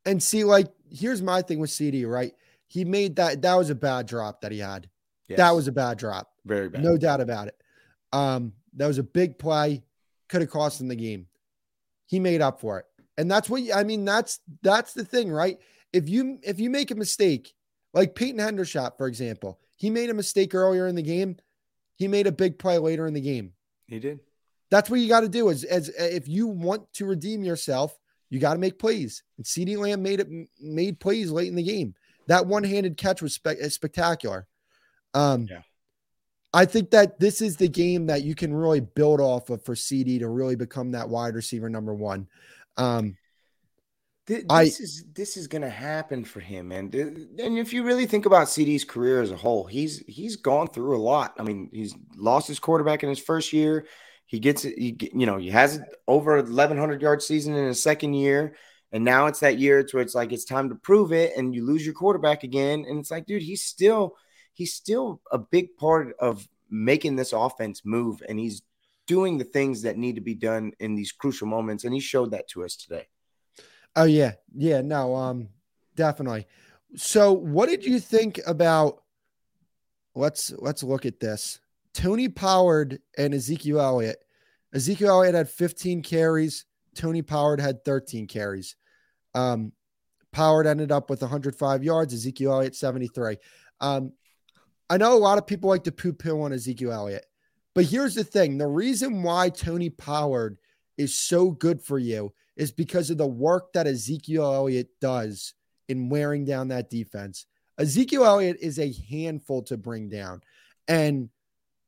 [0.06, 2.34] And see, like, here's my thing with CD, right?
[2.68, 4.90] He made that that was a bad drop that he had.
[5.28, 5.38] Yes.
[5.38, 6.32] That was a bad drop.
[6.46, 6.84] Very bad.
[6.84, 7.56] No doubt about it.
[8.14, 9.84] Um, that was a big play.
[10.30, 11.28] Could have cost him the game.
[12.08, 12.86] He made up for it.
[13.18, 14.06] And that's what I mean.
[14.06, 15.60] That's that's the thing, right?
[15.94, 17.54] If you if you make a mistake,
[17.94, 21.38] like Peyton Hendershot, for example, he made a mistake earlier in the game.
[21.96, 23.54] He made a big play later in the game.
[23.88, 24.22] He did.
[24.70, 25.50] That's what you got to do.
[25.50, 28.00] Is as if you want to redeem yourself,
[28.32, 29.22] you got to make plays.
[29.38, 30.28] And CD Lamb made it
[30.60, 31.94] made plays late in the game.
[32.28, 34.48] That one handed catch was spe- spectacular.
[35.14, 35.62] Um, yeah.
[36.54, 39.76] I think that this is the game that you can really build off of for
[39.76, 42.28] CD to really become that wide receiver number one.
[42.78, 43.18] Um,
[44.28, 46.90] this, I, is this is going to happen for him, man.
[46.94, 50.96] And if you really think about CD's career as a whole, he's he's gone through
[50.96, 51.34] a lot.
[51.38, 53.86] I mean, he's lost his quarterback in his first year.
[54.32, 54.78] He gets it.
[54.78, 58.56] You know, he has over 1,100 yard season in his second year,
[58.94, 61.54] And now it's that year to where it's like it's time to prove it, and
[61.54, 62.86] you lose your quarterback again.
[62.88, 64.16] And it's like, dude, he's still
[64.54, 68.62] he's still a big part of making this offense move, and he's
[69.06, 71.84] doing the things that need to be done in these crucial moments.
[71.84, 73.10] And he showed that to us today.
[73.98, 75.50] Oh yeah, yeah, no, um,
[75.98, 76.48] definitely.
[76.96, 79.04] So, what did you think about?
[80.16, 81.61] Let's let's look at this.
[81.94, 84.24] Tony Pollard and Ezekiel Elliott.
[84.74, 86.66] Ezekiel Elliott had 15 carries.
[86.96, 88.76] Tony Pollard had 13 carries.
[89.34, 89.72] Um,
[90.36, 92.14] ended up with 105 yards.
[92.14, 93.38] Ezekiel Elliott 73.
[93.80, 94.14] Um,
[94.90, 97.26] I know a lot of people like to poo poo on Ezekiel Elliott,
[97.74, 100.58] but here's the thing: the reason why Tony Pollard
[100.98, 105.54] is so good for you is because of the work that Ezekiel Elliott does
[105.88, 107.46] in wearing down that defense.
[107.78, 110.42] Ezekiel Elliott is a handful to bring down.
[110.88, 111.30] And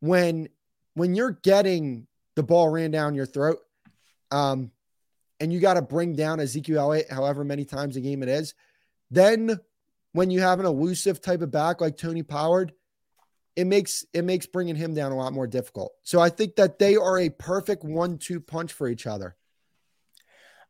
[0.03, 0.49] when
[0.95, 3.59] when you're getting the ball ran down your throat,
[4.31, 4.69] um,
[5.39, 8.53] and you got to bring down Ezekiel Elliott however many times a game it is,
[9.11, 9.61] then
[10.11, 12.73] when you have an elusive type of back like Tony Pollard,
[13.55, 15.93] it makes it makes bringing him down a lot more difficult.
[16.03, 19.37] So I think that they are a perfect one-two punch for each other.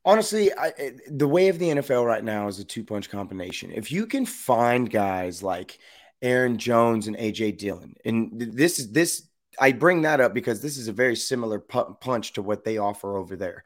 [0.06, 3.72] Honestly, I, the way of the NFL right now is a two punch combination.
[3.72, 5.80] If you can find guys like
[6.24, 9.28] Aaron Jones and AJ Dillon, and this is this,
[9.60, 13.18] I bring that up because this is a very similar punch to what they offer
[13.18, 13.64] over there.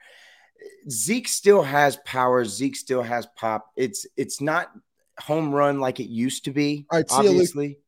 [0.90, 2.44] Zeke still has power.
[2.44, 3.72] Zeke still has pop.
[3.76, 4.72] It's it's not
[5.20, 6.86] home run like it used to be.
[6.92, 7.80] All right, obviously.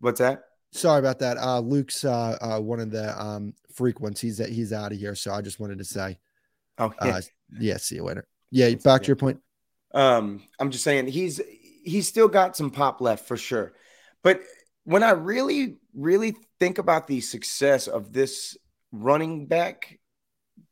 [0.00, 0.44] What's that?
[0.72, 1.38] Sorry about that.
[1.38, 4.20] Uh, Luke's uh, uh, one of the um, frequents.
[4.20, 6.18] He's he's out of here, so I just wanted to say.
[6.78, 7.16] Oh yeah.
[7.16, 7.20] Uh,
[7.58, 7.76] yeah.
[7.76, 8.26] See you later.
[8.50, 8.74] Yeah.
[8.74, 9.40] Back to your point.
[9.94, 11.40] Um, I'm just saying he's
[11.84, 13.74] he's still got some pop left for sure.
[14.22, 14.40] But
[14.84, 18.56] when I really, really think about the success of this
[18.92, 19.98] running back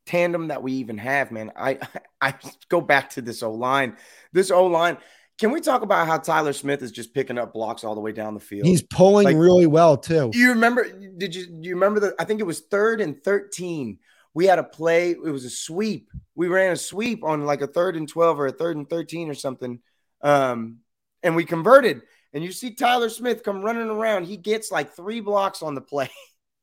[0.06, 1.78] tandem that we even have, man, I
[2.20, 2.34] I
[2.68, 3.96] go back to this O line.
[4.32, 4.98] This O line.
[5.38, 8.12] Can we talk about how Tyler Smith is just picking up blocks all the way
[8.12, 8.66] down the field?
[8.66, 10.30] He's pulling like, really well too.
[10.34, 10.86] You remember?
[11.16, 12.14] Did you do you remember the?
[12.18, 13.98] I think it was third and thirteen
[14.34, 15.10] we had a play.
[15.10, 16.10] It was a sweep.
[16.34, 19.28] We ran a sweep on like a third and 12 or a third and 13
[19.28, 19.80] or something.
[20.22, 20.78] Um,
[21.22, 22.02] and we converted.
[22.32, 24.24] And you see Tyler Smith come running around.
[24.24, 26.10] He gets like three blocks on the play.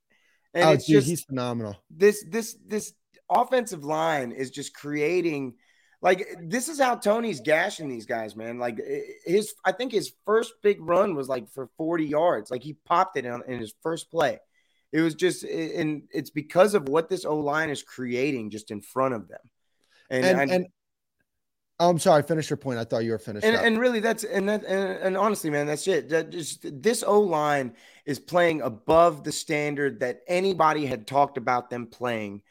[0.53, 1.77] and oh, it's dude, just he's phenomenal.
[1.89, 2.93] This this this
[3.29, 5.55] offensive line is just creating
[6.01, 8.57] like this is how Tony's gashing these guys, man.
[8.57, 8.79] Like
[9.25, 12.49] his I think his first big run was like for 40 yards.
[12.49, 14.39] Like he popped it in, in his first play.
[14.91, 18.81] It was just, and it's because of what this O line is creating just in
[18.81, 19.39] front of them.
[20.09, 20.67] And, and, and
[21.79, 22.79] oh, I'm sorry, finish your point.
[22.79, 23.45] I thought you were finished.
[23.45, 26.09] And, and really, that's and that and, and, honestly, man, that's it.
[26.09, 31.69] That just this O line is playing above the standard that anybody had talked about
[31.69, 32.41] them playing,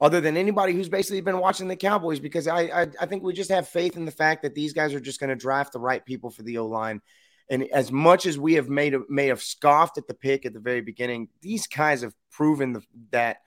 [0.00, 2.20] other than anybody who's basically been watching the Cowboys.
[2.20, 4.94] Because I I, I think we just have faith in the fact that these guys
[4.94, 7.00] are just going to draft the right people for the O line
[7.48, 10.60] and as much as we have made may have scoffed at the pick at the
[10.60, 13.38] very beginning, these guys have proven the, that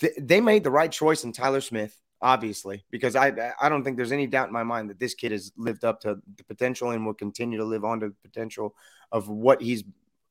[0.00, 1.96] th- they made the right choice in Tyler Smith.
[2.22, 5.32] Obviously, because I I don't think there's any doubt in my mind that this kid
[5.32, 8.76] has lived up to the potential and will continue to live on to the potential
[9.10, 9.82] of what he's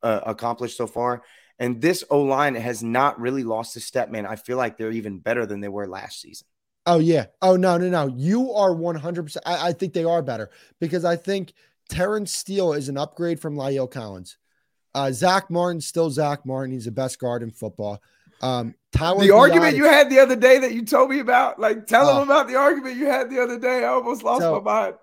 [0.02, 1.22] uh, accomplished so far.
[1.60, 4.26] And this O line has not really lost a step, man.
[4.26, 6.48] I feel like they're even better than they were last season.
[6.86, 7.26] Oh yeah.
[7.42, 8.08] Oh no no no.
[8.08, 9.24] You are 100.
[9.24, 10.50] percent I, think they are better
[10.80, 11.54] because I think
[11.90, 14.38] Terence Steele is an upgrade from La'el Collins.
[14.96, 16.74] Uh, Zack Martin, still Zack Martin.
[16.74, 18.02] He's the best guard in football.
[18.42, 21.88] Um, Tyler the argument you had the other day that you told me about, like
[21.88, 23.84] tell uh, him about the argument you had the other day.
[23.84, 24.96] I almost lost so my mind.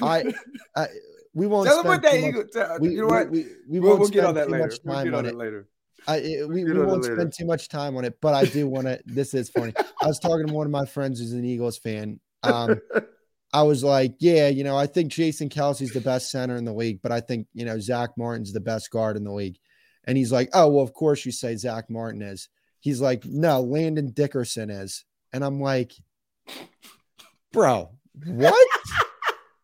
[0.00, 0.86] I, I,
[1.34, 3.30] we won't tell him what day you, tell, we, you know what?
[3.30, 4.72] We, we, we won't we'll get on that later.
[4.84, 5.66] We'll get on, it later.
[6.06, 8.86] I, it, we, we won't spend too much time on it, but I do want
[8.86, 9.00] to.
[9.06, 9.72] this is funny.
[10.02, 12.20] I was talking to one of my friends who's an Eagles fan.
[12.42, 12.80] Um,
[13.54, 16.72] I was like, yeah, you know, I think Jason Kelce's the best center in the
[16.72, 19.58] league, but I think, you know, Zack Martin's the best guard in the league.
[20.06, 22.48] And he's like, oh, well, of course you say Zack Martin is.
[22.84, 25.06] He's like, no, Landon Dickerson is.
[25.32, 25.94] And I'm like,
[27.50, 27.90] bro,
[28.26, 28.68] what?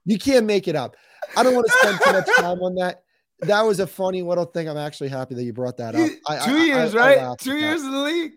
[0.06, 0.96] you can't make it up.
[1.37, 3.02] I don't want to spend too much time on that.
[3.40, 4.70] That was a funny little thing.
[4.70, 6.11] I'm actually happy that you brought that up.
[6.26, 7.38] I, Two I, years, I, right?
[7.38, 8.33] Two years in the league.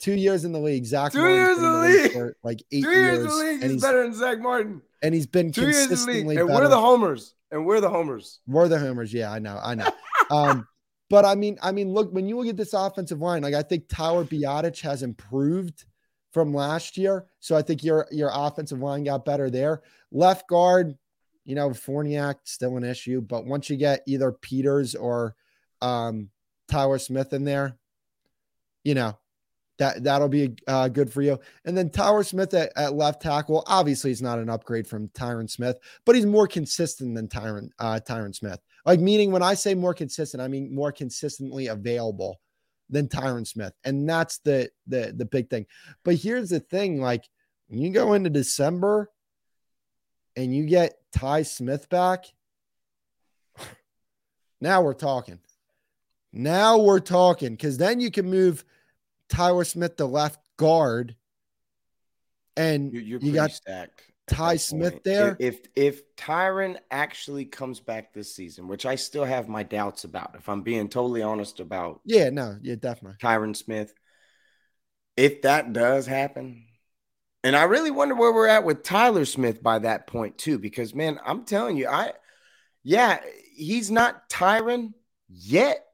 [0.00, 0.86] Two years in the league.
[0.86, 1.12] Zack.
[1.12, 2.12] Two years in the league.
[2.12, 3.62] For like eight Two years, in the league.
[3.62, 4.82] He's, he's better than Zack Martin.
[5.04, 6.36] And he's been Two consistently.
[6.36, 7.32] And we're the homers.
[7.52, 8.40] And we're the homers.
[8.48, 9.14] We're the homers.
[9.14, 9.60] Yeah, I know.
[9.62, 9.88] I know.
[10.32, 10.66] um,
[11.08, 13.62] but I mean, I mean, look, when you look at this offensive line, like I
[13.62, 15.84] think Tyler Biadasz has improved
[16.32, 17.26] from last year.
[17.40, 19.82] So I think your your offensive line got better there.
[20.10, 20.96] Left guard,
[21.44, 25.34] you know, Farniok still an issue, but once you get either Peters or
[25.80, 26.30] um,
[26.68, 27.78] Tyler Smith in there,
[28.84, 29.16] you know,
[29.78, 31.38] that that'll be uh, good for you.
[31.64, 33.62] And then Tyler Smith at, at, left tackle.
[33.66, 38.00] Obviously, he's not an upgrade from Tyron Smith, but he's more consistent than Tyron uh,
[38.06, 38.60] Tyron Smith.
[38.86, 42.40] Like meaning when I say more consistent, I mean more consistently available
[42.88, 45.66] than Tyron Smith, and that's the the the big thing.
[46.04, 47.28] But here's the thing: like
[47.66, 49.10] when you go into December
[50.36, 52.26] and you get Ty Smith back,
[54.60, 55.40] now we're talking.
[56.32, 58.64] Now we're talking because then you can move
[59.28, 61.16] Tyler Smith to left guard,
[62.56, 64.02] and You're, you're you got stacked.
[64.26, 65.36] Ty Smith there.
[65.38, 70.34] If if Tyron actually comes back this season, which I still have my doubts about,
[70.36, 73.18] if I'm being totally honest about yeah, no, yeah, definitely.
[73.22, 73.94] Tyron Smith,
[75.16, 76.64] if that does happen,
[77.44, 80.94] and I really wonder where we're at with Tyler Smith by that point too, because
[80.94, 82.12] man, I'm telling you, I
[82.82, 83.20] yeah,
[83.54, 84.92] he's not Tyron
[85.28, 85.84] yet,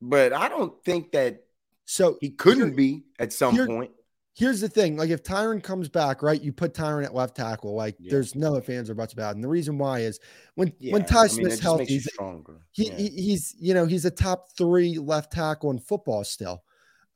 [0.00, 1.44] but I don't think that
[1.86, 3.90] So he couldn't be at some point.
[4.36, 7.74] Here's the thing like if Tyron comes back right you put Tyron at left tackle
[7.74, 8.10] like Yeah.
[8.12, 10.18] there's no fans or buts about it and the reason why is
[10.56, 12.66] when Yeah, when Ty I mean, Smith's it healthy he's, stronger.
[12.72, 12.96] he, Yeah.
[12.96, 16.64] he- he's you know he's a top three left tackle in football still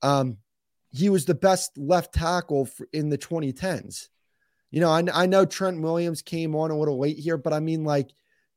[0.02, 0.38] um
[0.90, 4.09] he was the best left tackle for, in the 2010s
[4.70, 7.61] you know I, I know Trent Williams came on a little late here but I
[7.61, 8.11] mean like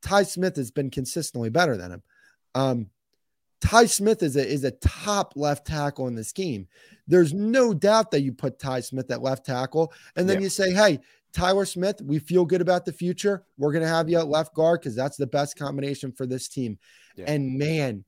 [0.03, 2.03] Ty Smith has been consistently better than him
[2.53, 2.89] um
[3.61, 6.67] Ty Smith is a is a top left tackle in this game.
[7.07, 10.43] There's no doubt that you put Ty Smith at left tackle, and then Yeah.
[10.43, 10.99] you say, "Hey,
[11.31, 13.45] Tyler Smith, we feel good about the future.
[13.57, 16.79] We're gonna have you at left guard because that's the best combination for this team."
[17.15, 17.25] Yeah.
[17.27, 18.03] And man,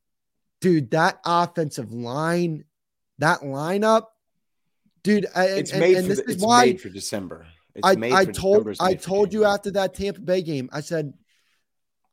[0.60, 2.66] dude, that offensive line,
[3.20, 4.08] that lineup,
[5.04, 7.46] dude, I- it's and- made and for this the, is it's why made for December.
[7.76, 11.14] It's I, made I told I told you after that Tampa Bay game, I said,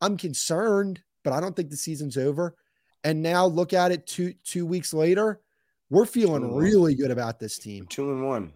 [0.00, 2.56] I'm concerned, but I don't think the season's over.
[3.04, 5.40] And now look at it two two weeks later,
[5.88, 7.86] we're feeling and really good about this team.
[7.88, 8.52] two and one.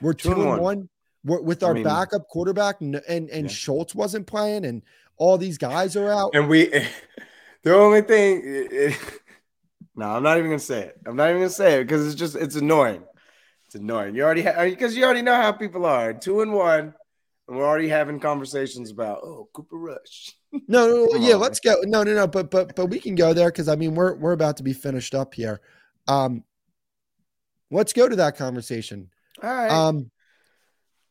[0.00, 0.60] We're Two two, and and one.
[0.60, 0.88] one.
[1.24, 3.52] We're, with I our mean- backup quarterback, n- and and Yeah.
[3.52, 4.82] Schultz wasn't playing, and
[5.16, 6.30] all these guys are out.
[6.34, 6.66] And we,
[7.62, 8.42] the only thing,
[9.96, 10.96] no, I'm not even gonna say it.
[11.06, 13.02] I'm not even gonna say it because it's just it's annoying.
[13.66, 14.14] It's annoying.
[14.14, 16.12] You already because you already know how people are.
[16.14, 16.94] Two and one,
[17.48, 20.34] and we're already having conversations about oh Cooper Rush.
[20.66, 21.76] No, no, no, yeah, let's go.
[21.82, 24.32] No, no, no, but but but we can go there because I mean we're we're
[24.32, 25.60] about to be finished up here.
[26.06, 26.42] Um,
[27.70, 29.10] let's go to that conversation.
[29.42, 29.70] All right.
[29.70, 30.10] Um,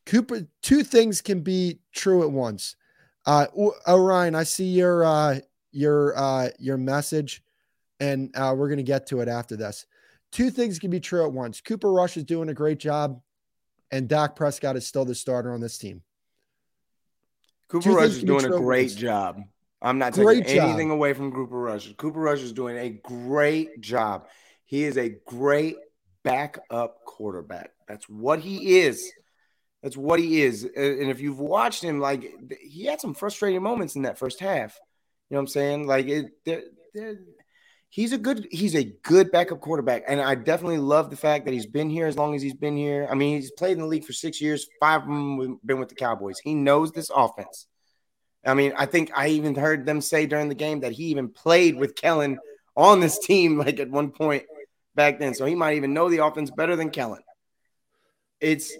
[0.06, 2.74] Cooper, two things can be true at once.
[3.26, 3.46] Uh,
[3.86, 5.38] Orion, I see your uh,
[5.70, 7.44] your uh, your message,
[8.00, 9.86] and uh, we're gonna get to it after this.
[10.32, 11.60] Two things can be true at once.
[11.60, 13.20] Cooper Rush is doing a great job,
[13.92, 16.02] and Dak Prescott is still the starter on this team.
[17.68, 19.40] Cooper Rush is doing a great job.
[19.80, 20.68] I'm not Great taking job.
[20.70, 21.92] anything away from Cooper Rush.
[21.96, 24.26] Cooper Rush is doing a great job.
[24.64, 25.76] He is a great
[26.24, 27.70] backup quarterback.
[27.86, 29.12] That's what he is.
[29.82, 30.64] That's what he is.
[30.64, 32.28] And if you've watched him, like
[32.60, 34.78] he had some frustrating moments in that first half.
[35.30, 35.86] You know what I'm saying?
[35.86, 36.32] Like it,
[37.90, 41.54] he's a good he's a good backup quarterback, and I definitely love the fact that
[41.54, 43.06] he's been here as long as he's been here.
[43.10, 44.66] I mean, he's played in the league for six years.
[44.80, 46.38] Five of them been with the Cowboys.
[46.38, 47.66] He knows this offense.
[48.46, 51.28] I mean, I think I even heard them say during the game that he even
[51.28, 52.38] played with Kellen
[52.76, 54.44] on this team, like at one point
[54.94, 55.34] back then.
[55.34, 57.22] So he might even know the offense better than Kellen.
[58.40, 58.72] It's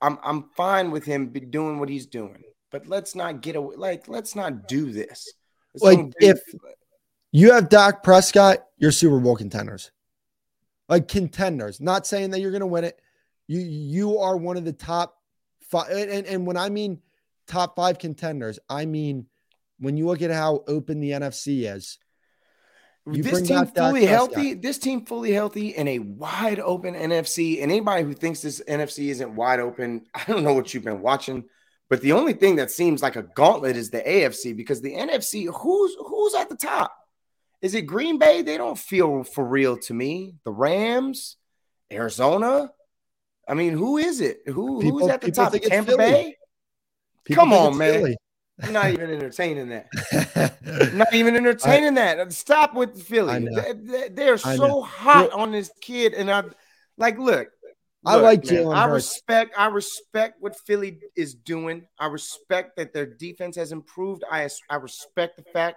[0.00, 3.76] I'm I'm fine with him be doing what he's doing, but let's not get away.
[3.76, 5.32] Like, let's not do this.
[5.74, 6.40] Let's Like, do- if-
[7.36, 9.90] You have Dak Prescott, you're Super Bowl contenders.
[10.88, 11.82] Like contenders.
[11.82, 12.98] Not saying that you're going to win it.
[13.46, 15.18] You you are one of the top
[15.68, 15.90] five.
[15.90, 17.02] And, and, when I mean
[17.46, 19.26] top five contenders, I mean
[19.78, 21.98] when you look at how open the NFC is.
[23.04, 27.62] You this team fully healthy, this team fully healthy in a wide open NFC.
[27.62, 31.02] And anybody who thinks this NFC isn't wide open, I don't know what you've been
[31.02, 31.44] watching.
[31.90, 35.54] But the only thing that seems like a gauntlet is the AFC because the NFC,
[35.54, 36.96] who's who's at the top?
[37.62, 38.42] Is it Green Bay?
[38.42, 40.34] They don't feel for real to me.
[40.44, 41.36] The Rams,
[41.90, 42.70] Arizona.
[43.48, 44.38] I mean, who is it?
[44.46, 45.52] Who People- who's at the top?
[45.52, 45.96] Tampa Philly.
[45.96, 46.36] Bay.
[47.24, 47.94] People Come on, man.
[47.94, 48.16] Philly.
[48.62, 50.54] I'm not even entertaining that.
[50.94, 52.32] Not even entertaining that.
[52.32, 53.46] Stop with Philly.
[53.54, 56.44] They, they- they're so hot on this kid, and I
[56.96, 57.48] like look.
[58.06, 59.52] I look, like Jalen I respect.
[59.58, 61.86] I respect what Philly is doing.
[61.98, 64.24] I respect that their defense has improved.
[64.30, 65.76] I I respect the fact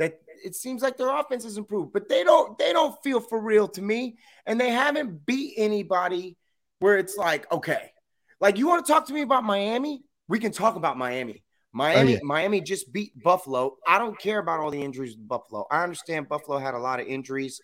[0.00, 2.58] that it seems like their offense has improved, but they don't.
[2.58, 6.36] They don't feel for real to me, and they haven't beat anybody
[6.80, 7.92] where it's like okay,
[8.40, 10.02] like you want to talk to me about Miami?
[10.26, 11.44] We can talk about Miami.
[11.72, 12.18] Miami, oh, yeah.
[12.24, 13.76] Miami just beat Buffalo.
[13.86, 15.66] I don't care about all the injuries with Buffalo.
[15.70, 17.60] I understand Buffalo had a lot of injuries.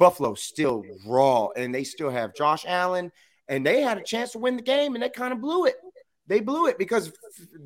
[0.00, 3.12] Buffalo still raw, and they still have Josh Allen
[3.48, 5.76] and they had a chance to win the game, and they kind of blew it.
[6.26, 7.12] They blew it because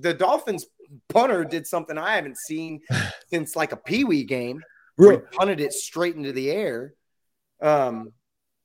[0.01, 0.67] the Dolphins
[1.09, 2.81] punter did something I haven't seen
[3.31, 4.63] since like a Pee Wee game.
[4.99, 6.95] He punted it straight into the air.
[7.61, 8.13] Um,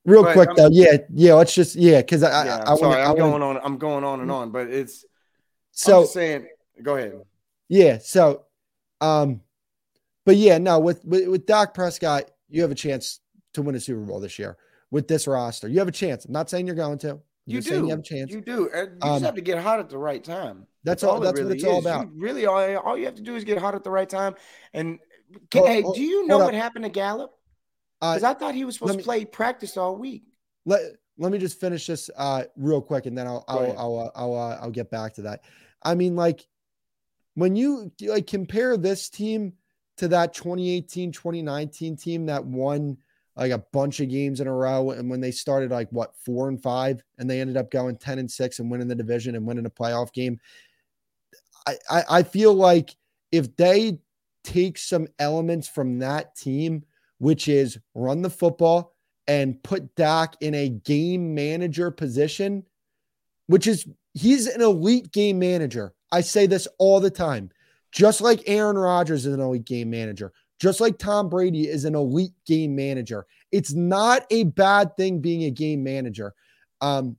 [0.05, 1.33] Real quick I'm, though, yeah, yeah.
[1.35, 3.59] Let's just yeah, because I, yeah, I, I, sorry, wanna, I'm going on.
[3.63, 5.05] I'm going on and on, but it's
[5.71, 6.47] so saying.
[6.81, 7.21] Go ahead.
[7.69, 7.99] Yeah.
[7.99, 8.43] So,
[8.99, 9.41] um,
[10.25, 13.21] but yeah, no, with, with with Dak Prescott, you have a chance
[13.53, 14.57] to win a Super Bowl this year
[14.91, 15.69] with this roster.
[15.69, 16.25] You have a chance.
[16.25, 17.19] I'm not saying you're going to.
[17.45, 17.75] You do.
[17.75, 18.31] You have a chance.
[18.31, 18.69] You do.
[18.73, 20.65] And you um, just have to get hot at the right time.
[20.83, 21.19] That's, that's all.
[21.19, 21.69] That's really what it's is.
[21.69, 22.07] all about.
[22.07, 24.35] You really, all, all you have to do is get hot at the right time.
[24.73, 24.99] And
[25.51, 27.31] hey, do you know what happened to Gallup?
[27.99, 30.23] Because uh, I thought he was supposed me, to play practice all week.
[30.65, 30.81] Let
[31.17, 34.35] Let me just finish this uh, real quick, and then I'll I'll I'll I'll, I'll,
[34.35, 35.43] uh, I'll get back to that.
[35.81, 36.45] I mean, like
[37.35, 39.53] when you like compare this team
[39.97, 42.97] to that 2018 2019 team that won
[43.35, 46.49] like a bunch of games in a row and when they started like what four
[46.49, 49.45] and five and they ended up going 10 and six and winning the division and
[49.45, 50.39] winning a playoff game
[51.67, 52.95] I, I, I feel like
[53.31, 53.99] if they
[54.43, 56.83] take some elements from that team
[57.17, 58.93] which is run the football
[59.27, 62.63] and put Dak in a game manager position
[63.47, 67.49] which is he's an elite game manager I say this all the time.
[67.91, 70.31] Just like Aaron Rodgers is an elite game manager,
[70.63, 73.25] just like Tom Brady is an elite game manager.
[73.51, 76.33] It's not a bad thing being a game manager.
[76.79, 77.17] Um,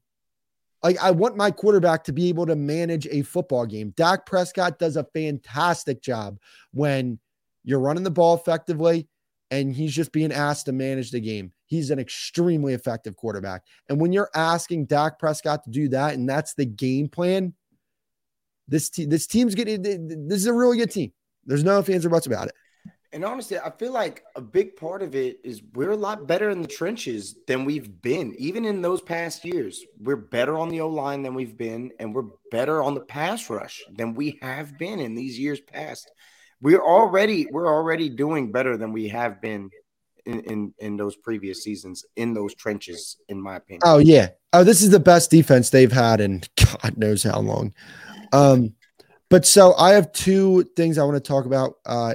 [0.82, 3.92] like I want my quarterback to be able to manage a football game.
[3.98, 6.38] Dak Prescott does a fantastic job
[6.72, 7.18] when
[7.64, 9.08] you're running the ball effectively
[9.50, 11.52] and he's just being asked to manage the game.
[11.66, 13.64] He's an extremely effective quarterback.
[13.90, 17.52] And when you're asking Dak Prescott to do that and that's the game plan,
[18.68, 19.82] this team, this team's getting.
[19.82, 21.12] This is a really good team.
[21.44, 22.54] There's no fans or buts about it.
[23.14, 26.50] And honestly, I feel like a big part of it is we're a lot better
[26.50, 28.34] in the trenches than we've been.
[28.38, 32.12] Even in those past years, we're better on the O line than we've been, and
[32.12, 36.10] we're better on the pass rush than we have been in these years past.
[36.60, 39.70] We're already we're already doing better than we have been
[40.26, 43.82] in, in in those previous seasons in those trenches, in my opinion.
[43.84, 44.30] Oh yeah.
[44.52, 47.74] Oh, this is the best defense they've had in God knows how long.
[48.32, 48.74] Um,
[49.30, 52.14] but so I have two things I want to talk about uh,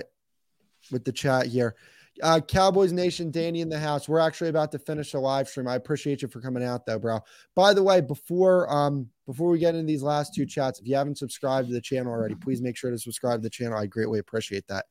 [0.92, 1.76] with the chat here.
[2.22, 4.10] Uh, Cowboys Nation, Danny in the house.
[4.10, 5.68] We're actually about to finish the live stream.
[5.68, 7.20] I appreciate you for coming out, though, bro.
[7.56, 10.96] By the way, before um before we get into these last two chats, if you
[10.96, 13.78] haven't subscribed to the channel already, please make sure to subscribe to the channel.
[13.78, 14.86] I greatly appreciate that.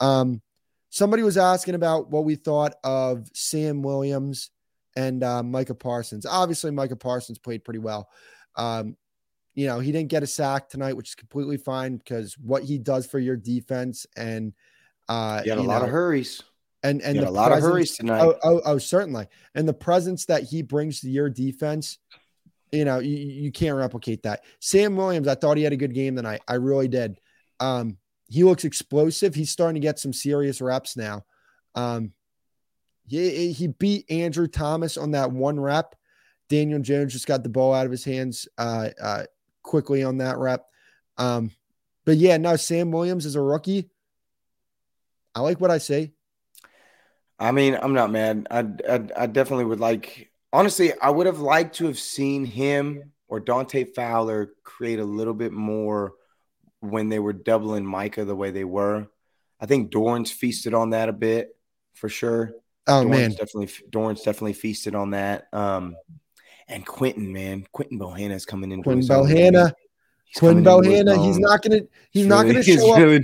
[0.00, 0.40] Um,
[0.88, 4.50] somebody was asking about what we thought of Sam Williams
[4.96, 6.26] and uh, Micah Parsons.
[6.26, 8.08] Obviously, Micah Parsons played pretty well.
[8.56, 8.96] Um,
[9.54, 12.78] you know, he didn't get a sack tonight, which is completely fine because what he
[12.78, 14.54] does for your defense and
[15.08, 16.42] uh, he had a lot know, of hurries.
[16.84, 18.22] And and a lot of hurries tonight.
[18.22, 19.26] Oh, oh, oh, certainly.
[19.54, 21.98] And the presence that he brings to your defense,
[22.72, 24.44] you know, you, you can't replicate that.
[24.58, 26.40] Sam Williams, I thought he had a good game tonight.
[26.48, 27.20] I really did.
[27.60, 27.98] Um,
[28.28, 29.34] he looks explosive.
[29.34, 31.24] He's starting to get some serious reps now.
[31.74, 32.12] Um,
[33.06, 35.94] he, he beat Andrew Thomas on that one rep.
[36.48, 38.48] Daniel Jones just got the ball out of his hands.
[38.58, 39.24] Uh, uh,
[39.62, 40.66] quickly on that rep.
[41.16, 41.50] Um,
[42.04, 43.88] but yeah, no, Sam Williams is a rookie.
[45.34, 46.12] I like what I say.
[47.38, 48.46] I mean, I'm not mad.
[48.50, 50.30] I, I, I definitely would like.
[50.52, 55.34] Honestly, I would have liked to have seen him or Dante Fowler create a little
[55.34, 56.12] bit more
[56.80, 59.08] when they were doubling Micah the way they were.
[59.58, 61.56] I think Dorance feasted on that a bit
[61.94, 62.52] for sure.
[62.86, 65.46] Oh Dorance man, definitely Dorance definitely feasted on that.
[65.52, 65.96] Um,
[66.68, 68.82] and Quinton, man, Quinton Bohanna is coming in.
[68.82, 69.72] Quinton Bohanna.
[70.36, 71.24] Quinton Bohanna.
[71.24, 71.80] He's not gonna.
[72.10, 73.22] He's, not gonna show up.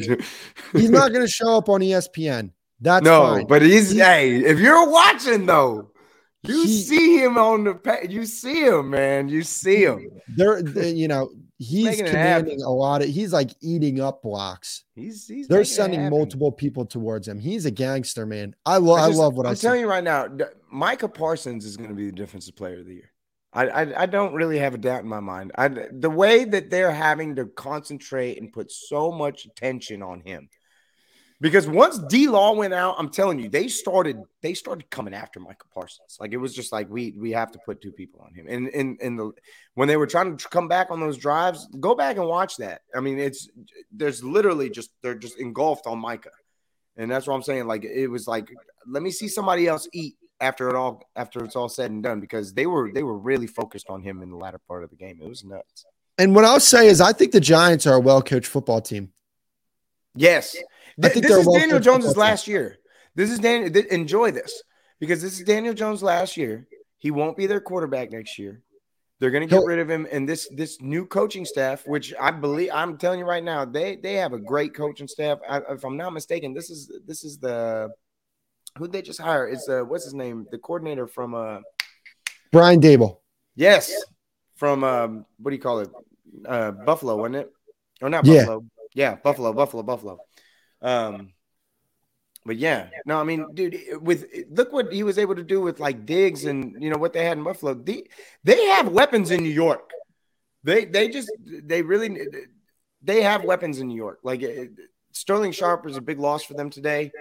[0.73, 2.51] he's not gonna show up on ESPN.
[2.81, 3.47] That's no, fine.
[3.47, 4.45] but he's, he's hey.
[4.45, 5.91] If you're watching though,
[6.43, 8.07] you he, see him on the.
[8.09, 9.29] You see him, man.
[9.29, 10.09] You see him.
[10.37, 13.09] There, you know, he's commanding a lot of.
[13.09, 14.85] He's like eating up blocks.
[14.95, 15.27] He's.
[15.27, 17.39] he's They're sending multiple people towards him.
[17.39, 18.55] He's a gangster, man.
[18.65, 18.99] I love.
[18.99, 20.29] I, I, love what I'm telling you right now.
[20.71, 23.11] Micah Parsons is going to be the defensive player of the year.
[23.53, 25.53] I, I, I don't really have a doubt in my mind.
[25.57, 30.49] I, the way that they're having to concentrate and put so much attention on him,
[31.41, 35.39] because once D Law went out, I'm telling you, they started they started coming after
[35.39, 36.19] Michael Parsons.
[36.21, 38.47] Like it was just like we we have to put two people on him.
[38.49, 39.31] And in in the
[39.75, 42.83] when they were trying to come back on those drives, go back and watch that.
[42.95, 43.49] I mean, it's
[43.93, 46.31] there's literally just they're just engulfed on Micah,
[46.97, 47.67] and that's what I'm saying.
[47.67, 48.53] Like it was like
[48.87, 52.21] let me see somebody else eat after it all after it's all said and done
[52.21, 54.97] because they were they were really focused on him in the latter part of the
[54.97, 55.19] game.
[55.23, 55.85] It was nuts.
[56.17, 59.13] And what I'll say is I think the Giants are a well coached football team.
[60.15, 60.57] Yes.
[61.03, 62.53] I think this is Daniel Jones's last team.
[62.53, 62.79] year.
[63.15, 64.63] This is Daniel enjoy this
[65.01, 66.67] because this is Daniel Jones last year.
[66.99, 68.63] He won't be their quarterback next year.
[69.21, 72.31] They're going to get rid of him, and this this new coaching staff, which I
[72.31, 75.39] believe, I'm telling you right now, they they have a great coaching staff.
[75.49, 77.91] I, if I'm not mistaken, this is this is the
[78.79, 79.53] who they just hired.
[79.53, 81.61] It's uh, what's his name, the coordinator from uh,
[82.53, 83.19] Brian Daboll.
[83.55, 83.93] yes,
[84.57, 85.91] from um, what do you call it,
[86.47, 87.53] uh, Buffalo, wasn't it?
[88.01, 88.25] Or not.
[88.25, 88.65] Buffalo?
[88.95, 90.19] Yeah, Buffalo, Buffalo, Buffalo.
[90.81, 91.33] Um,
[92.47, 95.81] but yeah, no, I mean, dude, with look what he was able to do with
[95.81, 97.75] like Diggs and you know what they had in Buffalo.
[97.75, 98.05] They,
[98.45, 99.91] they have weapons in New York.
[100.65, 102.19] They they just they really
[103.03, 104.21] they have weapons in New York.
[104.23, 104.43] Like
[105.13, 107.13] Sterling Sharp is a big loss for them today.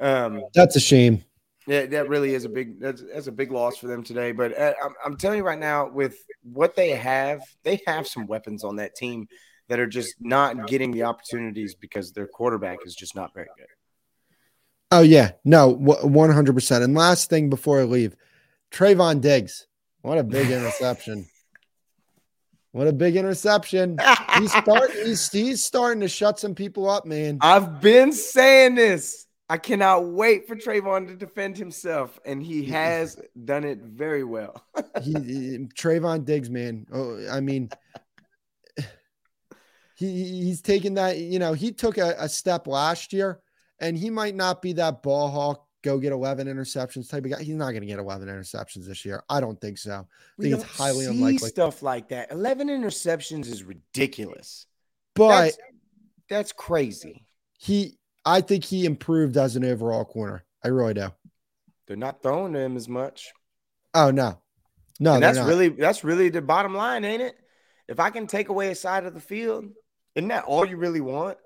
[0.00, 1.24] Um, That's a shame.
[1.66, 4.32] yeah, that really is a big that's that's a big loss for them today.
[4.32, 8.26] But uh, I'm, I'm telling you right now, with what they have, they have some
[8.26, 9.28] weapons on that team
[9.68, 13.66] that are just not getting the opportunities because their quarterback is just not very good.
[14.90, 16.82] Oh yeah, no, one hundred percent.
[16.82, 18.16] And last thing before I leave,
[18.72, 19.66] Trevon Diggs.
[20.02, 21.26] What a big interception!
[22.72, 23.98] What a big interception!
[24.38, 25.04] He's starting.
[25.04, 27.38] He's he's starting to shut some people up, man.
[27.40, 29.26] I've been saying this.
[29.50, 34.64] I cannot wait for Trevon to defend himself, and he has done it very well.
[35.02, 36.86] he, he- Trevon Diggs, man.
[36.92, 37.68] Oh, I mean,
[39.96, 41.18] he he's taken that.
[41.18, 43.40] You know, he took a, a step last year,
[43.80, 45.66] and he might not be that ball hawk.
[45.82, 47.42] Go get eleven interceptions type of guy.
[47.42, 49.24] He's not going to get eleven interceptions this year.
[49.28, 49.92] I don't think so.
[49.92, 50.04] I
[50.38, 51.48] We think it's highly see unlikely.
[51.48, 52.30] Stuff like that.
[52.30, 54.66] Eleven interceptions is ridiculous.
[55.16, 55.58] But That's,
[56.28, 57.26] that's crazy.
[57.58, 60.44] he, I think he improved as an overall corner.
[60.64, 61.08] I really do.
[61.86, 63.30] They're not throwing to him as much.
[63.94, 64.38] Oh no,
[65.00, 65.48] no, and that's not.
[65.48, 67.34] really that's really the bottom line, ain't it?
[67.88, 69.66] If I can take away a side of the field,
[70.14, 71.38] isn't that all you really want?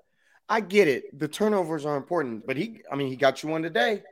[0.47, 1.17] I get it.
[1.17, 4.03] The turnovers are important, but he, I mean, he got you one today,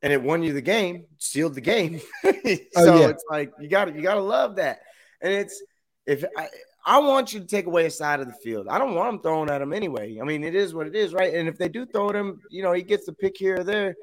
[0.00, 2.00] and it won you the game, sealed the game.
[2.24, 3.08] Oh, so Oh, yeah.
[3.08, 4.80] it's like you got to you got to love that.
[5.20, 5.62] And it's
[6.06, 6.48] if I,
[6.86, 8.68] I want you to take away a side of the field.
[8.68, 10.18] I don't want him throwing at him anyway.
[10.20, 11.32] I mean, it is what it is, right?
[11.32, 13.64] And if they do throw at him, you know, he gets the pick here or
[13.64, 13.94] there.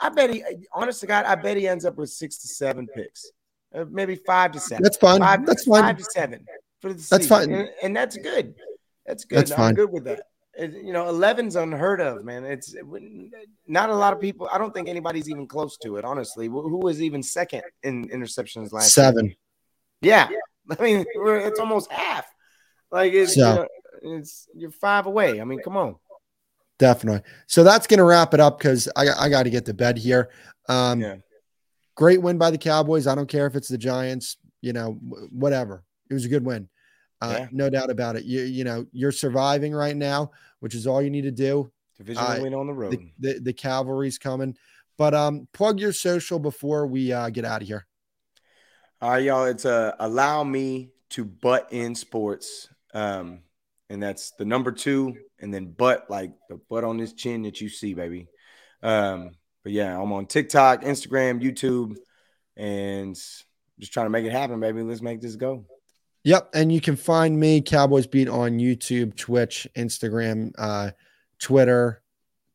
[0.00, 2.86] I bet he, honest to God, I bet he ends up with six to seven
[2.94, 3.30] picks,
[3.74, 4.84] uh, maybe five to seven.
[4.84, 5.18] That's fine.
[5.20, 5.82] Five, That's fine.
[5.82, 6.46] Five to seven
[6.80, 7.18] for the season.
[7.18, 7.52] That's fine.
[7.52, 8.54] and, and that's good.
[9.04, 9.38] That's good.
[9.38, 9.74] That's I'm fine.
[9.74, 10.20] good with that.
[10.54, 12.44] It- you know, 11's unheard of, man.
[12.44, 13.32] It's it wouldn't-
[13.68, 14.48] a lot of people.
[14.52, 16.04] I don't think anybody's even close to it.
[16.04, 18.96] Honestly, who who was even second in interceptions last?
[18.96, 19.04] year?
[19.06, 19.34] Seven.
[20.00, 20.28] Yeah,
[20.78, 22.26] I mean, we're, it's almost half.
[22.90, 23.66] Like it's So-
[24.02, 25.40] you know, it's you're five away.
[25.40, 25.96] I mean, come on.
[26.78, 27.22] Definitely.
[27.48, 29.98] So that's going to wrap it up because I, I got to get to bed
[29.98, 30.30] here.
[30.68, 31.16] Um, Yeah.
[31.96, 33.08] Great win by the Cowboys.
[33.08, 35.82] I don't care if it's the Giants, you know, wh- whatever.
[36.08, 36.68] It was a good win.
[37.20, 37.48] Uh, Yeah.
[37.50, 38.24] No doubt about it.
[38.24, 41.72] You, you know, you're surviving right now, which is all you need to do.
[41.96, 42.92] Divisional Uh, win on the road.
[42.92, 44.56] The, the, the cavalry's coming.
[44.96, 47.87] But um, plug your social before we uh, get out of here.
[49.00, 49.44] All right, y'all.
[49.44, 52.68] It's uh, allow me to butt in sports.
[52.92, 53.42] Um,
[53.88, 57.60] and that's the number two, and then butt like the butt on this chin that
[57.60, 58.26] you see, baby.
[58.82, 59.30] Um,
[59.62, 61.96] but yeah, I'm on TikTok, Instagram, YouTube,
[62.56, 63.14] and
[63.78, 64.82] just trying to make it happen, baby.
[64.82, 65.64] Let's make this go.
[66.24, 66.50] Yep.
[66.54, 70.90] And you can find me, Cowboys Beat, on YouTube, Twitch, Instagram, uh,
[71.38, 72.02] Twitter,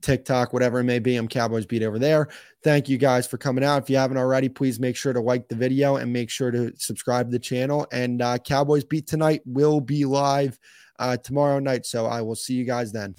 [0.04, 1.16] TikTok, whatever it may be.
[1.16, 2.28] I'm Cowboys Beat over there.
[2.64, 3.82] Thank you guys for coming out.
[3.82, 6.72] If you haven't already, please make sure to like the video and make sure to
[6.78, 7.88] subscribe to the channel.
[7.92, 10.60] And uh, Cowboys Beat tonight will be live
[11.00, 11.86] uh, tomorrow night.
[11.86, 13.16] So I will see you guys then.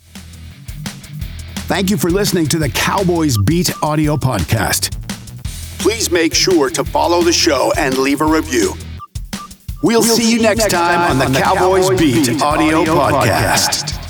[1.66, 4.92] Thank you for listening to the Cowboys Beat audio podcast.
[5.78, 8.74] Please make sure to follow the show and leave a review.
[9.82, 14.03] We'll, see, you next time on the, Cowboys, Beat, audio podcast.